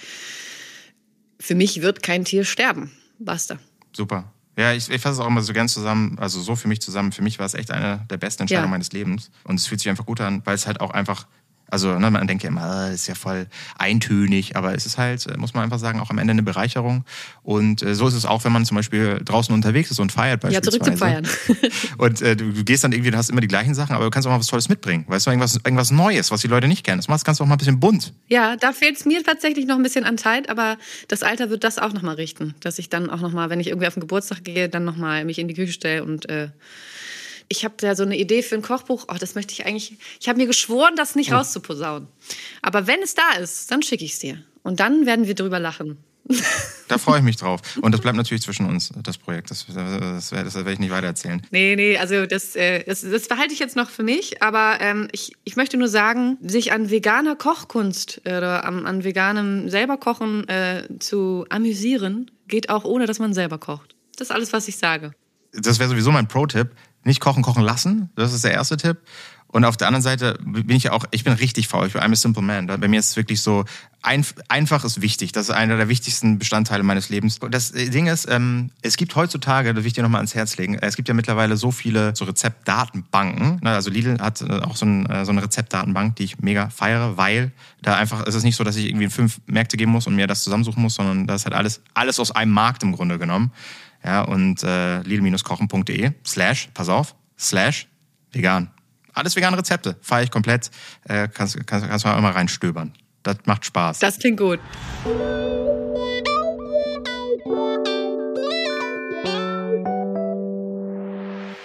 für 1.38 1.54
mich 1.54 1.82
wird 1.82 2.02
kein 2.02 2.24
Tier 2.24 2.44
sterben. 2.44 2.90
Basta. 3.18 3.58
Super. 3.92 4.32
Ja, 4.56 4.72
ich, 4.72 4.90
ich 4.90 5.00
fasse 5.00 5.14
es 5.14 5.20
auch 5.20 5.28
immer 5.28 5.42
so 5.42 5.52
gern 5.52 5.68
zusammen, 5.68 6.18
also 6.18 6.40
so 6.40 6.56
für 6.56 6.66
mich 6.66 6.80
zusammen. 6.80 7.12
Für 7.12 7.22
mich 7.22 7.38
war 7.38 7.46
es 7.46 7.54
echt 7.54 7.70
eine 7.70 8.04
der 8.10 8.16
besten 8.16 8.42
Entscheidungen 8.42 8.66
ja. 8.66 8.70
meines 8.70 8.90
Lebens. 8.92 9.30
Und 9.44 9.60
es 9.60 9.66
fühlt 9.66 9.80
sich 9.80 9.88
einfach 9.88 10.06
gut 10.06 10.20
an, 10.20 10.42
weil 10.44 10.56
es 10.56 10.66
halt 10.66 10.80
auch 10.80 10.90
einfach 10.90 11.28
also 11.70 11.98
ne, 11.98 12.10
man 12.10 12.26
denkt 12.26 12.42
ja 12.42 12.48
immer, 12.48 12.60
das 12.60 12.70
ah, 12.70 12.92
ist 12.92 13.06
ja 13.08 13.14
voll 13.14 13.46
eintönig, 13.76 14.56
aber 14.56 14.74
es 14.74 14.86
ist 14.86 14.98
halt, 14.98 15.26
äh, 15.26 15.36
muss 15.36 15.54
man 15.54 15.64
einfach 15.64 15.78
sagen, 15.78 16.00
auch 16.00 16.10
am 16.10 16.18
Ende 16.18 16.32
eine 16.32 16.42
Bereicherung. 16.42 17.04
Und 17.42 17.82
äh, 17.82 17.94
so 17.94 18.08
ist 18.08 18.14
es 18.14 18.24
auch, 18.24 18.44
wenn 18.44 18.52
man 18.52 18.64
zum 18.64 18.76
Beispiel 18.76 19.20
draußen 19.24 19.54
unterwegs 19.54 19.90
ist 19.90 20.00
und 20.00 20.12
feiert 20.12 20.40
beispielsweise. 20.40 20.76
Ja, 20.76 20.82
zurück 20.82 20.84
zum 20.84 20.96
Feiern. 20.96 21.28
und 21.98 22.22
äh, 22.22 22.36
du, 22.36 22.52
du, 22.52 22.64
gehst 22.64 22.84
dann 22.84 22.92
irgendwie, 22.92 23.10
du 23.10 23.18
hast 23.18 23.30
immer 23.30 23.40
die 23.40 23.48
gleichen 23.48 23.74
Sachen, 23.74 23.94
aber 23.94 24.04
du 24.04 24.10
kannst 24.10 24.26
auch 24.26 24.32
mal 24.32 24.38
was 24.38 24.46
Tolles 24.46 24.68
mitbringen. 24.68 25.04
Weißt 25.08 25.26
du, 25.26 25.30
irgendwas, 25.30 25.56
irgendwas 25.56 25.90
Neues, 25.90 26.30
was 26.30 26.40
die 26.40 26.48
Leute 26.48 26.68
nicht 26.68 26.84
kennen. 26.84 26.98
Das 26.98 27.08
macht 27.08 27.18
das 27.18 27.24
Ganze 27.24 27.42
auch 27.42 27.46
mal 27.46 27.54
ein 27.54 27.58
bisschen 27.58 27.80
bunt. 27.80 28.14
Ja, 28.28 28.56
da 28.56 28.72
fehlt 28.72 28.96
es 28.96 29.04
mir 29.04 29.22
tatsächlich 29.22 29.66
noch 29.66 29.76
ein 29.76 29.82
bisschen 29.82 30.04
an 30.04 30.18
Zeit, 30.18 30.48
aber 30.48 30.78
das 31.08 31.22
Alter 31.22 31.50
wird 31.50 31.64
das 31.64 31.78
auch 31.78 31.92
nochmal 31.92 32.14
richten. 32.14 32.54
Dass 32.60 32.78
ich 32.78 32.88
dann 32.88 33.10
auch 33.10 33.20
nochmal, 33.20 33.50
wenn 33.50 33.60
ich 33.60 33.68
irgendwie 33.68 33.86
auf 33.86 33.94
den 33.94 34.00
Geburtstag 34.00 34.44
gehe, 34.44 34.68
dann 34.68 34.84
nochmal 34.84 35.24
mich 35.24 35.38
in 35.38 35.48
die 35.48 35.54
Küche 35.54 35.72
stelle 35.72 36.04
und 36.04 36.28
äh, 36.28 36.48
ich 37.48 37.64
habe 37.64 37.74
da 37.78 37.94
so 37.94 38.02
eine 38.02 38.16
Idee 38.16 38.42
für 38.42 38.54
ein 38.54 38.62
Kochbuch. 38.62 39.06
Oh, 39.08 39.16
das 39.18 39.34
möchte 39.34 39.52
ich 39.52 39.66
eigentlich. 39.66 39.98
Ich 40.20 40.28
habe 40.28 40.38
mir 40.38 40.46
geschworen, 40.46 40.94
das 40.96 41.14
nicht 41.14 41.32
oh. 41.32 41.36
rauszuposaunen. 41.36 42.08
Aber 42.62 42.86
wenn 42.86 43.02
es 43.02 43.14
da 43.14 43.32
ist, 43.40 43.70
dann 43.70 43.82
schicke 43.82 44.04
ich 44.04 44.12
es 44.12 44.18
dir. 44.18 44.42
Und 44.62 44.80
dann 44.80 45.06
werden 45.06 45.26
wir 45.26 45.34
drüber 45.34 45.58
lachen. 45.58 45.98
Da 46.88 46.98
freue 46.98 47.18
ich 47.18 47.24
mich 47.24 47.36
drauf. 47.38 47.60
Und 47.80 47.92
das 47.92 48.00
bleibt 48.00 48.16
natürlich 48.16 48.42
zwischen 48.42 48.66
uns, 48.66 48.92
das 49.02 49.16
Projekt. 49.16 49.50
Das, 49.50 49.66
das, 49.66 50.30
das 50.30 50.54
werde 50.54 50.72
ich 50.72 50.78
nicht 50.78 50.90
weitererzählen. 50.90 51.42
Nee, 51.50 51.74
nee, 51.74 51.96
also 51.96 52.26
das, 52.26 52.54
äh, 52.54 52.84
das, 52.84 53.00
das 53.00 53.28
behalte 53.28 53.54
ich 53.54 53.60
jetzt 53.60 53.76
noch 53.76 53.88
für 53.88 54.02
mich. 54.02 54.42
Aber 54.42 54.78
ähm, 54.80 55.08
ich, 55.12 55.32
ich 55.44 55.56
möchte 55.56 55.78
nur 55.78 55.88
sagen, 55.88 56.36
sich 56.42 56.72
an 56.72 56.90
veganer 56.90 57.36
Kochkunst 57.36 58.20
oder 58.26 58.64
an, 58.64 58.86
an 58.86 59.04
veganem 59.04 59.70
selberkochen 59.70 60.46
äh, 60.48 60.86
zu 60.98 61.46
amüsieren, 61.48 62.30
geht 62.46 62.68
auch 62.68 62.84
ohne, 62.84 63.06
dass 63.06 63.18
man 63.18 63.32
selber 63.32 63.58
kocht. 63.58 63.94
Das 64.16 64.28
ist 64.28 64.34
alles, 64.34 64.52
was 64.52 64.68
ich 64.68 64.76
sage. 64.76 65.12
Das 65.52 65.78
wäre 65.78 65.88
sowieso 65.88 66.10
mein 66.10 66.28
Pro-Tipp 66.28 66.70
nicht 67.08 67.20
kochen, 67.20 67.42
kochen 67.42 67.62
lassen. 67.62 68.10
Das 68.14 68.32
ist 68.32 68.44
der 68.44 68.52
erste 68.52 68.76
Tipp. 68.76 68.98
Und 69.50 69.64
auf 69.64 69.78
der 69.78 69.86
anderen 69.86 70.02
Seite 70.02 70.38
bin 70.42 70.76
ich 70.76 70.84
ja 70.84 70.92
auch, 70.92 71.06
ich 71.10 71.24
bin 71.24 71.32
richtig 71.32 71.68
faul, 71.68 71.86
ich 71.86 71.94
bin 71.94 72.02
a 72.02 72.16
simple 72.16 72.42
man. 72.42 72.66
Bei 72.66 72.86
mir 72.86 73.00
ist 73.00 73.08
es 73.08 73.16
wirklich 73.16 73.40
so, 73.40 73.64
ein, 74.02 74.24
einfach 74.48 74.84
ist 74.84 75.00
wichtig. 75.00 75.32
Das 75.32 75.48
ist 75.48 75.54
einer 75.54 75.78
der 75.78 75.88
wichtigsten 75.88 76.38
Bestandteile 76.38 76.82
meines 76.82 77.08
Lebens. 77.08 77.40
Das 77.50 77.72
Ding 77.72 78.08
ist, 78.08 78.28
ähm, 78.30 78.70
es 78.82 78.98
gibt 78.98 79.16
heutzutage, 79.16 79.72
das 79.72 79.82
will 79.82 79.88
ich 79.88 79.94
dir 79.94 80.02
nochmal 80.02 80.20
ans 80.20 80.34
Herz 80.34 80.58
legen, 80.58 80.74
es 80.74 80.96
gibt 80.96 81.08
ja 81.08 81.14
mittlerweile 81.14 81.56
so 81.56 81.70
viele 81.70 82.14
so 82.14 82.26
Rezeptdatenbanken. 82.26 83.60
Ne, 83.62 83.70
also 83.70 83.88
Lidl 83.88 84.18
hat 84.20 84.42
äh, 84.42 84.60
auch 84.60 84.76
so, 84.76 84.84
ein, 84.84 85.06
äh, 85.06 85.24
so 85.24 85.32
eine 85.32 85.42
Rezeptdatenbank, 85.42 86.16
die 86.16 86.24
ich 86.24 86.40
mega 86.40 86.68
feiere, 86.68 87.16
weil 87.16 87.52
da 87.80 87.96
einfach, 87.96 88.26
es 88.26 88.34
ist 88.34 88.44
nicht 88.44 88.56
so, 88.56 88.64
dass 88.64 88.76
ich 88.76 88.86
irgendwie 88.86 89.04
in 89.04 89.10
fünf 89.10 89.40
Märkte 89.46 89.78
gehen 89.78 89.88
muss 89.88 90.06
und 90.06 90.14
mir 90.14 90.26
das 90.26 90.44
zusammensuchen 90.44 90.82
muss, 90.82 90.94
sondern 90.94 91.26
das 91.26 91.40
ist 91.40 91.44
halt 91.46 91.54
alles, 91.54 91.80
alles 91.94 92.20
aus 92.20 92.32
einem 92.32 92.52
Markt 92.52 92.82
im 92.82 92.92
Grunde 92.92 93.18
genommen. 93.18 93.50
Ja, 94.04 94.22
und 94.22 94.62
äh, 94.62 95.02
lidl-kochen.de 95.02 96.12
slash, 96.24 96.68
pass 96.74 96.88
auf, 96.88 97.14
slash 97.38 97.88
vegan. 98.32 98.70
Alles 99.12 99.34
vegane 99.34 99.58
Rezepte, 99.58 99.96
feiere 100.00 100.24
ich 100.24 100.30
komplett. 100.30 100.70
Äh, 101.04 101.28
kannst, 101.28 101.66
kannst, 101.66 101.88
kannst 101.88 102.04
mal 102.04 102.16
immer 102.16 102.34
reinstöbern. 102.34 102.92
Das 103.24 103.38
macht 103.46 103.64
Spaß. 103.64 103.98
Das 103.98 104.18
klingt 104.18 104.38
gut. 104.38 104.60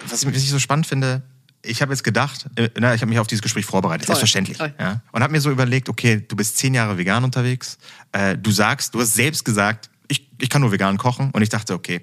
Was 0.08 0.22
ich, 0.22 0.28
was 0.28 0.42
ich 0.42 0.50
so 0.50 0.58
spannend 0.58 0.86
finde, 0.86 1.22
ich 1.64 1.80
habe 1.82 1.92
jetzt 1.92 2.04
gedacht, 2.04 2.46
äh, 2.56 2.68
na, 2.78 2.94
ich 2.94 3.00
habe 3.00 3.08
mich 3.08 3.18
auf 3.18 3.26
dieses 3.26 3.42
Gespräch 3.42 3.64
vorbereitet, 3.64 4.06
Toll. 4.06 4.16
selbstverständlich. 4.16 4.58
Toll. 4.58 4.74
Ja, 4.78 5.00
und 5.12 5.22
habe 5.22 5.32
mir 5.32 5.40
so 5.40 5.50
überlegt, 5.50 5.88
okay, 5.88 6.24
du 6.26 6.36
bist 6.36 6.58
zehn 6.58 6.74
Jahre 6.74 6.98
vegan 6.98 7.24
unterwegs. 7.24 7.78
Äh, 8.12 8.36
du 8.36 8.50
sagst, 8.50 8.94
du 8.94 9.00
hast 9.00 9.14
selbst 9.14 9.44
gesagt, 9.44 9.90
ich, 10.08 10.28
ich 10.40 10.50
kann 10.50 10.60
nur 10.60 10.72
vegan 10.72 10.96
kochen. 10.98 11.30
Und 11.32 11.42
ich 11.42 11.48
dachte, 11.48 11.74
okay, 11.74 12.00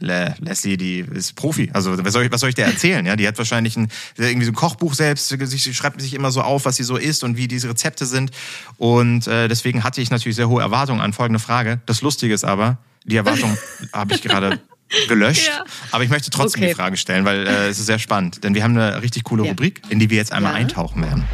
Le 0.00 0.34
Leslie, 0.38 0.76
die 0.76 1.00
ist 1.00 1.34
Profi. 1.34 1.70
Also 1.72 2.02
was 2.04 2.12
soll 2.12 2.24
ich, 2.24 2.32
was 2.32 2.40
soll 2.40 2.50
ich 2.50 2.54
dir 2.54 2.64
erzählen? 2.64 3.04
Ja, 3.04 3.16
die 3.16 3.26
hat 3.26 3.36
wahrscheinlich 3.36 3.76
ein, 3.76 3.88
irgendwie 4.16 4.46
so 4.46 4.52
ein 4.52 4.54
Kochbuch 4.54 4.94
selbst. 4.94 5.28
Sie 5.28 5.74
schreibt 5.74 6.00
sich 6.00 6.14
immer 6.14 6.30
so 6.30 6.40
auf, 6.42 6.64
was 6.64 6.76
sie 6.76 6.84
so 6.84 6.96
isst 6.96 7.24
und 7.24 7.36
wie 7.36 7.48
diese 7.48 7.68
Rezepte 7.68 8.06
sind. 8.06 8.30
Und 8.76 9.26
äh, 9.26 9.48
deswegen 9.48 9.82
hatte 9.82 10.00
ich 10.00 10.10
natürlich 10.10 10.36
sehr 10.36 10.48
hohe 10.48 10.62
Erwartungen 10.62 11.00
an 11.00 11.12
folgende 11.12 11.40
Frage. 11.40 11.80
Das 11.86 12.02
Lustige 12.02 12.32
ist 12.32 12.44
aber, 12.44 12.78
die 13.04 13.16
Erwartung 13.16 13.58
habe 13.92 14.14
ich 14.14 14.22
gerade 14.22 14.60
gelöscht. 15.08 15.48
Ja. 15.48 15.64
Aber 15.90 16.04
ich 16.04 16.10
möchte 16.10 16.30
trotzdem 16.30 16.62
okay. 16.62 16.70
die 16.70 16.76
Frage 16.76 16.96
stellen, 16.96 17.24
weil 17.24 17.46
äh, 17.46 17.68
es 17.68 17.80
ist 17.80 17.86
sehr 17.86 17.98
spannend. 17.98 18.44
Denn 18.44 18.54
wir 18.54 18.62
haben 18.62 18.78
eine 18.78 19.02
richtig 19.02 19.24
coole 19.24 19.44
ja. 19.44 19.50
Rubrik, 19.50 19.82
in 19.88 19.98
die 19.98 20.10
wir 20.10 20.16
jetzt 20.16 20.32
einmal 20.32 20.52
ja. 20.52 20.58
eintauchen 20.58 21.02
werden. 21.02 21.24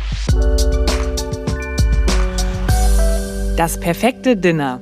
Das 3.57 3.79
perfekte 3.79 4.37
Dinner 4.37 4.81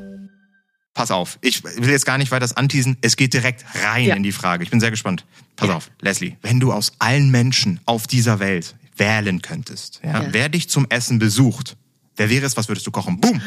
pass 0.94 1.10
auf, 1.10 1.38
ich 1.40 1.62
will 1.64 1.90
jetzt 1.90 2.06
gar 2.06 2.18
nicht 2.18 2.30
weiter 2.30 2.40
das 2.40 2.56
anteasen, 2.56 2.96
es 3.00 3.16
geht 3.16 3.34
direkt 3.34 3.64
rein 3.82 4.04
ja. 4.04 4.14
in 4.14 4.22
die 4.22 4.32
Frage. 4.32 4.64
Ich 4.64 4.70
bin 4.70 4.80
sehr 4.80 4.90
gespannt. 4.90 5.24
Pass 5.56 5.68
ja. 5.68 5.76
auf, 5.76 5.90
Leslie, 6.00 6.36
wenn 6.42 6.60
du 6.60 6.72
aus 6.72 6.92
allen 6.98 7.30
Menschen 7.30 7.80
auf 7.84 8.06
dieser 8.06 8.40
Welt 8.40 8.74
wählen 8.96 9.42
könntest, 9.42 10.00
ja, 10.04 10.26
wer 10.30 10.48
dich 10.48 10.68
zum 10.68 10.86
Essen 10.88 11.18
besucht, 11.18 11.76
wer 12.16 12.30
wäre 12.30 12.46
es, 12.46 12.56
was 12.56 12.68
würdest 12.68 12.86
du 12.86 12.90
kochen? 12.90 13.20
Boom! 13.20 13.40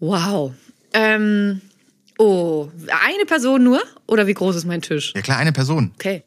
Wow. 0.00 0.52
Ähm, 0.92 1.60
oh, 2.18 2.68
eine 2.88 3.24
Person 3.26 3.62
nur? 3.64 3.82
Oder 4.06 4.26
wie 4.26 4.34
groß 4.34 4.56
ist 4.56 4.64
mein 4.64 4.82
Tisch? 4.82 5.12
Ja 5.14 5.22
klar, 5.22 5.38
eine 5.38 5.52
Person. 5.52 5.92
Okay. 5.94 6.22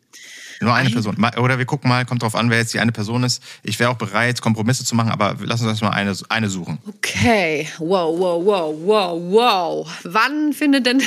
Nur 0.60 0.74
eine 0.74 0.90
Person. 0.90 1.16
Oder 1.38 1.58
wir 1.58 1.66
gucken 1.66 1.90
mal, 1.90 2.06
kommt 2.06 2.24
drauf 2.24 2.36
an, 2.36 2.50
wer 2.50 2.58
jetzt 2.58 2.74
die 2.74 2.80
eine 2.80 2.92
Person 2.92 3.24
ist. 3.24 3.44
Ich 3.64 3.80
wäre 3.80 3.92
auch 3.92 3.98
bereit, 3.98 4.42
Kompromisse 4.42 4.84
zu 4.84 4.96
machen, 4.96 5.12
aber 5.12 5.36
lass 5.42 5.62
uns 5.62 5.70
erstmal 5.70 5.92
eine, 5.92 6.16
eine 6.30 6.50
suchen. 6.50 6.80
Okay. 6.88 7.68
Wow, 7.78 8.18
wow, 8.18 8.44
wow, 8.44 8.76
wow, 8.84 9.22
wow. 9.32 9.92
Wann 10.04 10.54
findet 10.54 10.86
denn, 10.86 11.02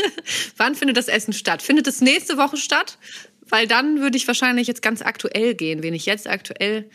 wann 0.56 0.74
findet 0.74 0.96
das 0.96 1.08
Essen 1.08 1.32
statt? 1.32 1.62
Findet 1.62 1.86
es 1.86 2.00
nächste 2.00 2.36
Woche 2.36 2.56
statt? 2.56 2.98
Weil 3.48 3.66
dann 3.66 4.00
würde 4.00 4.16
ich 4.16 4.26
wahrscheinlich 4.26 4.68
jetzt 4.68 4.82
ganz 4.82 5.02
aktuell 5.02 5.54
gehen. 5.54 5.82
Wen 5.82 5.94
ich 5.94 6.06
jetzt 6.06 6.28
aktuell 6.28 6.88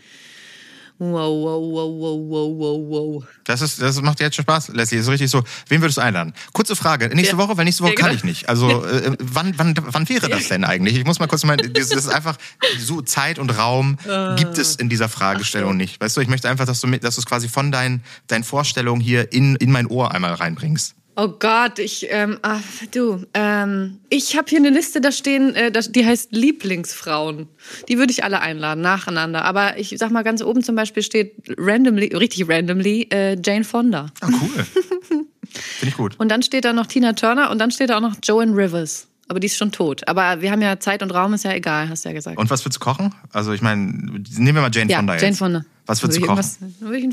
Wow, 0.97 1.09
wow, 1.11 1.61
wow, 1.61 1.99
wow, 1.99 2.29
wow, 2.29 2.57
wow, 2.57 2.89
wow. 2.89 3.23
Das, 3.43 3.61
ist, 3.61 3.81
das 3.81 4.01
macht 4.01 4.21
jetzt 4.21 4.35
schon 4.35 4.43
Spaß, 4.43 4.69
Leslie. 4.69 4.97
Das 4.97 5.07
ist 5.07 5.11
richtig 5.11 5.29
so. 5.29 5.43
Wen 5.67 5.81
würdest 5.81 5.97
du 5.97 6.01
einladen? 6.01 6.33
Kurze 6.53 6.75
Frage. 6.75 7.09
Nächste 7.09 7.35
Ja. 7.35 7.37
Woche, 7.37 7.57
weil 7.57 7.65
nächste 7.65 7.83
Woche 7.83 7.91
Ja, 7.91 7.95
kann 7.97 8.05
genau. 8.11 8.17
ich 8.17 8.23
nicht. 8.23 8.47
Also 8.47 8.85
äh, 8.85 9.11
wann, 9.19 9.53
wann, 9.57 9.73
wann 9.77 10.07
wäre 10.07 10.29
das 10.29 10.47
denn 10.47 10.63
eigentlich? 10.63 10.97
Ich 10.97 11.03
muss 11.05 11.19
mal 11.19 11.27
kurz 11.27 11.43
mal, 11.43 11.57
das 11.57 11.91
ist 11.91 12.07
einfach 12.07 12.37
so 12.79 13.01
Zeit 13.01 13.39
und 13.39 13.49
Raum 13.57 13.97
gibt 14.37 14.57
es 14.57 14.77
in 14.77 14.87
dieser 14.87 15.09
Fragestellung 15.09 15.75
nicht. 15.75 15.99
Weißt 15.99 16.15
du, 16.15 16.21
ich 16.21 16.29
möchte 16.29 16.49
einfach, 16.49 16.65
dass 16.65 16.79
du 16.79 16.87
mit, 16.87 17.03
dass 17.03 17.15
du 17.15 17.21
es 17.21 17.25
quasi 17.25 17.49
von 17.49 17.71
deinen, 17.73 18.01
deinen 18.27 18.45
Vorstellungen 18.45 19.01
hier 19.01 19.33
in, 19.33 19.57
in 19.57 19.71
mein 19.71 19.87
Ohr 19.87 20.11
einmal 20.11 20.33
reinbringst. 20.33 20.95
Oh 21.17 21.29
Gott, 21.29 21.79
ich, 21.79 22.07
ähm, 22.09 22.39
ah, 22.41 22.59
du, 22.91 23.23
ähm, 23.33 23.99
ich 24.09 24.35
habe 24.35 24.49
hier 24.49 24.59
eine 24.59 24.69
Liste, 24.69 24.99
da 24.99 25.13
stehen, 25.13 25.55
äh, 25.55 25.71
die 25.71 26.05
heißt 26.05 26.33
Lieblingsfrauen. 26.33 27.47
Die 27.87 27.97
würde 27.97 28.11
ich 28.11 28.25
alle 28.25 28.41
einladen, 28.41 28.81
nacheinander. 28.81 29.45
Aber 29.45 29.77
ich 29.77 29.95
sag 29.97 30.11
mal, 30.11 30.23
ganz 30.23 30.41
oben 30.41 30.61
zum 30.61 30.75
Beispiel 30.75 31.03
steht 31.03 31.33
randomly, 31.57 32.13
richtig 32.13 32.49
randomly, 32.49 33.07
äh, 33.11 33.37
Jane 33.41 33.63
Fonda. 33.63 34.07
Ah, 34.19 34.27
cool. 34.27 34.65
Finde 35.49 35.89
ich 35.89 35.95
gut. 35.95 36.19
Und 36.19 36.29
dann 36.29 36.43
steht 36.43 36.65
da 36.65 36.73
noch 36.73 36.87
Tina 36.87 37.13
Turner 37.13 37.49
und 37.49 37.59
dann 37.59 37.71
steht 37.71 37.91
da 37.91 37.97
auch 37.97 38.01
noch 38.01 38.15
Joan 38.21 38.53
Rivers. 38.53 39.07
Aber 39.27 39.39
die 39.39 39.47
ist 39.47 39.57
schon 39.57 39.71
tot. 39.71 40.07
Aber 40.07 40.41
wir 40.41 40.51
haben 40.51 40.61
ja 40.61 40.79
Zeit 40.79 41.01
und 41.01 41.11
Raum, 41.11 41.33
ist 41.33 41.45
ja 41.45 41.53
egal, 41.53 41.89
hast 41.89 42.03
du 42.03 42.09
ja 42.09 42.13
gesagt. 42.13 42.37
Und 42.37 42.49
was 42.49 42.63
würdest 42.63 42.81
du 42.81 42.83
kochen? 42.83 43.15
Also 43.31 43.53
ich 43.53 43.61
meine, 43.61 43.81
nehmen 43.81 44.55
wir 44.55 44.61
mal 44.61 44.69
Jane 44.71 44.91
ja, 44.91 44.97
Fonda 44.97 45.13
jetzt. 45.13 45.21
Jane 45.23 45.35
Fonda. 45.35 45.65
Was 45.85 46.03
würdest 46.03 46.21
du 46.21 46.25
kochen? 46.25 46.45
würde 46.79 46.97
ich 46.97 47.05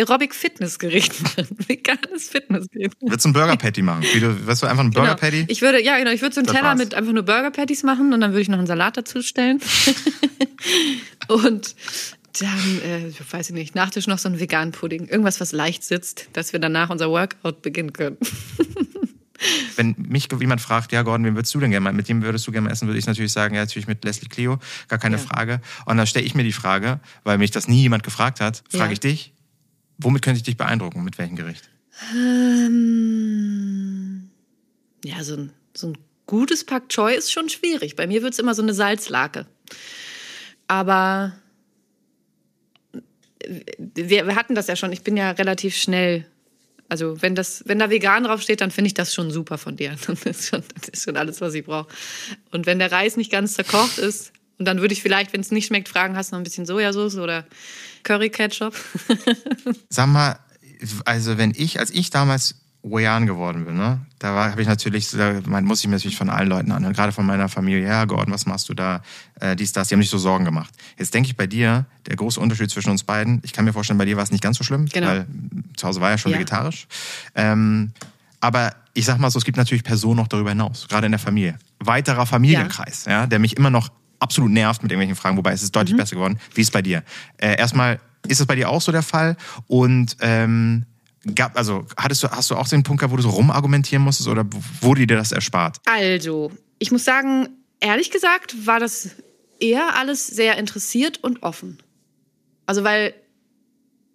ein 0.00 0.06
Aerobic-Fitnessgericht 0.08 1.22
machen. 1.22 1.46
Veganes 1.68 2.28
Fitnessgericht. 2.28 2.96
Würdest 3.00 3.24
du 3.24 3.28
einen 3.28 3.32
Burger 3.34 3.56
Patty 3.56 3.82
machen? 3.82 4.04
Wie 4.12 4.20
du, 4.20 4.46
weißt 4.46 4.62
du, 4.62 4.66
einfach 4.66 4.82
einen 4.82 4.90
Burger 4.92 5.08
Genau. 5.14 5.20
Patty? 5.20 5.44
Ich 5.48 5.62
würde, 5.62 5.82
ja, 5.82 5.98
genau, 5.98 6.10
ich 6.10 6.22
würde 6.22 6.34
so 6.34 6.40
einen 6.40 6.46
Das 6.46 6.56
Teller 6.56 6.68
war's. 6.68 6.78
mit 6.78 6.94
einfach 6.94 7.12
nur 7.12 7.22
Burger 7.22 7.50
Patties 7.50 7.82
machen 7.82 8.12
und 8.12 8.20
dann 8.20 8.30
würde 8.32 8.42
ich 8.42 8.48
noch 8.48 8.58
einen 8.58 8.66
Salat 8.66 8.96
dazu 8.96 9.22
stellen. 9.22 9.60
und 11.28 11.74
dann, 12.40 12.80
äh, 12.82 13.12
weiß 13.30 13.50
ich 13.50 13.54
nicht, 13.54 13.74
Nachtisch 13.74 14.06
noch 14.06 14.18
so 14.18 14.28
einen 14.28 14.38
veganen 14.40 14.72
Pudding. 14.72 15.06
Irgendwas, 15.08 15.40
was 15.40 15.52
leicht 15.52 15.84
sitzt, 15.84 16.28
dass 16.32 16.52
wir 16.52 16.60
danach 16.60 16.90
unser 16.90 17.10
Workout 17.10 17.62
beginnen 17.62 17.92
können. 17.92 18.16
Wenn 19.76 19.94
mich 19.96 20.28
jemand 20.38 20.60
fragt, 20.60 20.92
ja 20.92 21.00
Gordon, 21.02 21.24
wen 21.24 21.34
würdest 21.34 21.54
du 21.54 21.60
denn 21.60 21.70
gerne 21.70 21.82
mal, 21.84 21.94
mit 21.94 22.08
dem 22.10 22.22
würdest 22.22 22.46
du 22.46 22.52
gerne 22.52 22.66
mal 22.66 22.72
essen, 22.72 22.86
würde 22.88 22.98
ich 22.98 23.06
natürlich 23.06 23.32
sagen, 23.32 23.54
ja 23.54 23.62
natürlich 23.62 23.88
mit 23.88 24.04
Leslie 24.04 24.28
Clio, 24.28 24.58
gar 24.88 24.98
keine 24.98 25.16
Ja. 25.16 25.22
Frage. 25.22 25.62
Und 25.86 25.96
dann 25.96 26.06
stelle 26.06 26.26
ich 26.26 26.34
mir 26.34 26.42
die 26.44 26.52
Frage, 26.52 27.00
weil 27.24 27.38
mich 27.38 27.50
das 27.50 27.66
nie 27.66 27.80
jemand 27.80 28.02
gefragt 28.02 28.40
hat, 28.40 28.62
frage 28.70 28.84
Ja. 28.88 28.92
ich 28.92 29.00
dich, 29.00 29.32
womit 30.02 30.22
könnte 30.22 30.38
ich 30.38 30.44
dich 30.44 30.56
beeindrucken, 30.56 31.04
mit 31.04 31.18
welchem 31.18 31.36
Gericht? 31.36 31.68
Ähm, 32.14 33.10
ja, 35.04 35.22
so 35.22 35.36
ein, 35.36 35.52
so 35.74 35.88
ein 35.88 35.98
gutes 36.26 36.64
Pak 36.64 36.88
Choi 36.88 37.14
ist 37.14 37.32
schon 37.32 37.48
schwierig. 37.48 37.96
Bei 37.96 38.06
mir 38.06 38.22
wird 38.22 38.32
es 38.32 38.38
immer 38.38 38.54
so 38.54 38.62
eine 38.62 38.74
Salzlake. 38.74 39.46
Aber 40.68 41.32
wir, 43.94 44.26
wir 44.26 44.36
hatten 44.36 44.54
das 44.54 44.68
ja 44.68 44.76
schon. 44.76 44.92
Ich 44.92 45.02
bin 45.02 45.16
ja 45.16 45.32
relativ 45.32 45.76
schnell. 45.76 46.26
Also 46.88 47.20
wenn 47.22 47.34
das, 47.34 47.62
wenn 47.66 47.78
da 47.78 47.90
vegan 47.90 48.24
draufsteht, 48.24 48.60
dann 48.60 48.70
finde 48.70 48.88
ich 48.88 48.94
das 48.94 49.14
schon 49.14 49.30
super 49.30 49.58
von 49.58 49.76
dir. 49.76 49.96
Das 50.06 50.24
ist 50.24 50.48
schon, 50.48 50.62
das 50.78 50.88
ist 50.88 51.04
schon 51.04 51.16
alles, 51.16 51.40
was 51.40 51.54
ich 51.54 51.64
brauche. 51.64 51.88
Und 52.50 52.66
wenn 52.66 52.78
der 52.78 52.92
Reis 52.92 53.16
nicht 53.16 53.30
ganz 53.30 53.54
zerkocht 53.54 53.98
ist, 53.98 54.32
und 54.58 54.66
dann 54.66 54.80
würde 54.82 54.92
ich 54.92 55.00
vielleicht, 55.00 55.32
wenn 55.32 55.40
es 55.40 55.50
nicht 55.50 55.66
schmeckt, 55.66 55.88
fragen, 55.88 56.16
hast 56.16 56.30
du 56.30 56.34
noch 56.34 56.40
ein 56.40 56.44
bisschen 56.44 56.66
Sojasauce 56.66 57.16
oder 57.16 57.46
Curry-Ketchup? 58.04 58.74
Sag 59.88 60.06
mal, 60.08 60.38
also 61.04 61.38
wenn 61.38 61.52
ich, 61.56 61.78
als 61.78 61.90
ich 61.90 62.10
damals 62.10 62.54
Wayan 62.82 63.26
geworden 63.26 63.66
bin, 63.66 63.76
ne, 63.76 64.00
da 64.18 64.50
habe 64.50 64.62
ich 64.62 64.66
natürlich, 64.68 65.10
da 65.10 65.34
muss 65.60 65.80
ich 65.80 65.86
mir 65.86 65.96
natürlich 65.96 66.16
von 66.16 66.30
allen 66.30 66.48
Leuten 66.48 66.72
anhören, 66.72 66.94
gerade 66.94 67.12
von 67.12 67.26
meiner 67.26 67.50
Familie, 67.50 67.86
ja 67.86 68.06
Gordon, 68.06 68.32
was 68.32 68.46
machst 68.46 68.70
du 68.70 68.74
da, 68.74 69.02
äh, 69.38 69.54
dies, 69.54 69.72
das, 69.72 69.88
die 69.88 69.94
haben 69.94 70.00
sich 70.00 70.08
so 70.10 70.16
Sorgen 70.16 70.46
gemacht. 70.46 70.72
Jetzt 70.98 71.12
denke 71.12 71.28
ich 71.28 71.36
bei 71.36 71.46
dir, 71.46 71.84
der 72.06 72.16
große 72.16 72.40
Unterschied 72.40 72.70
zwischen 72.70 72.88
uns 72.90 73.04
beiden, 73.04 73.42
ich 73.44 73.52
kann 73.52 73.66
mir 73.66 73.74
vorstellen, 73.74 73.98
bei 73.98 74.06
dir 74.06 74.16
war 74.16 74.24
es 74.24 74.30
nicht 74.30 74.42
ganz 74.42 74.56
so 74.56 74.64
schlimm, 74.64 74.86
Genau. 74.86 75.08
weil 75.08 75.26
zu 75.76 75.86
Hause 75.86 76.00
war 76.00 76.10
ja 76.10 76.16
schon 76.16 76.32
Ja. 76.32 76.38
vegetarisch. 76.38 76.86
Ähm, 77.34 77.92
aber 78.40 78.74
ich 78.94 79.04
sag 79.04 79.18
mal 79.18 79.30
so, 79.30 79.38
es 79.38 79.44
gibt 79.44 79.58
natürlich 79.58 79.84
Personen 79.84 80.16
noch 80.16 80.28
darüber 80.28 80.48
hinaus, 80.50 80.88
gerade 80.88 81.04
in 81.04 81.12
der 81.12 81.18
Familie. 81.18 81.58
Weiterer 81.80 82.24
Familienkreis, 82.24 83.04
ja. 83.04 83.26
der 83.26 83.38
mich 83.40 83.58
immer 83.58 83.68
noch 83.70 83.90
absolut 84.20 84.50
nervt 84.52 84.82
mit 84.82 84.92
irgendwelchen 84.92 85.16
Fragen, 85.16 85.36
wobei 85.36 85.52
es 85.52 85.62
ist 85.62 85.74
Mhm. 85.74 85.80
deutlich 85.80 85.96
besser 85.96 86.14
geworden. 86.16 86.38
Wie 86.54 86.60
ist 86.60 86.68
es 86.68 86.70
bei 86.70 86.82
dir? 86.82 87.02
Äh, 87.38 87.58
erstmal, 87.58 87.98
ist 88.28 88.40
es 88.40 88.46
bei 88.46 88.54
dir 88.54 88.68
auch 88.68 88.80
so 88.80 88.92
der 88.92 89.02
Fall? 89.02 89.36
Und 89.66 90.16
ähm, 90.20 90.84
gab, 91.34 91.56
also 91.56 91.86
hattest 91.96 92.22
du, 92.22 92.28
hast 92.30 92.50
du 92.50 92.56
auch 92.56 92.68
den 92.68 92.82
Punkt 92.82 93.00
gehabt, 93.00 93.12
wo 93.12 93.16
du 93.16 93.22
so 93.22 93.30
rumargumentieren 93.30 94.04
musstest 94.04 94.28
oder 94.28 94.44
wurde 94.80 95.06
dir 95.06 95.16
das 95.16 95.32
erspart? 95.32 95.78
Also, 95.86 96.52
ich 96.78 96.92
muss 96.92 97.04
sagen, 97.04 97.48
ehrlich 97.80 98.10
gesagt 98.10 98.54
war 98.66 98.78
das 98.78 99.10
eher 99.58 99.96
alles 99.96 100.26
sehr 100.26 100.56
interessiert 100.58 101.18
und 101.24 101.42
offen. 101.42 101.78
Also, 102.66 102.84
weil 102.84 103.14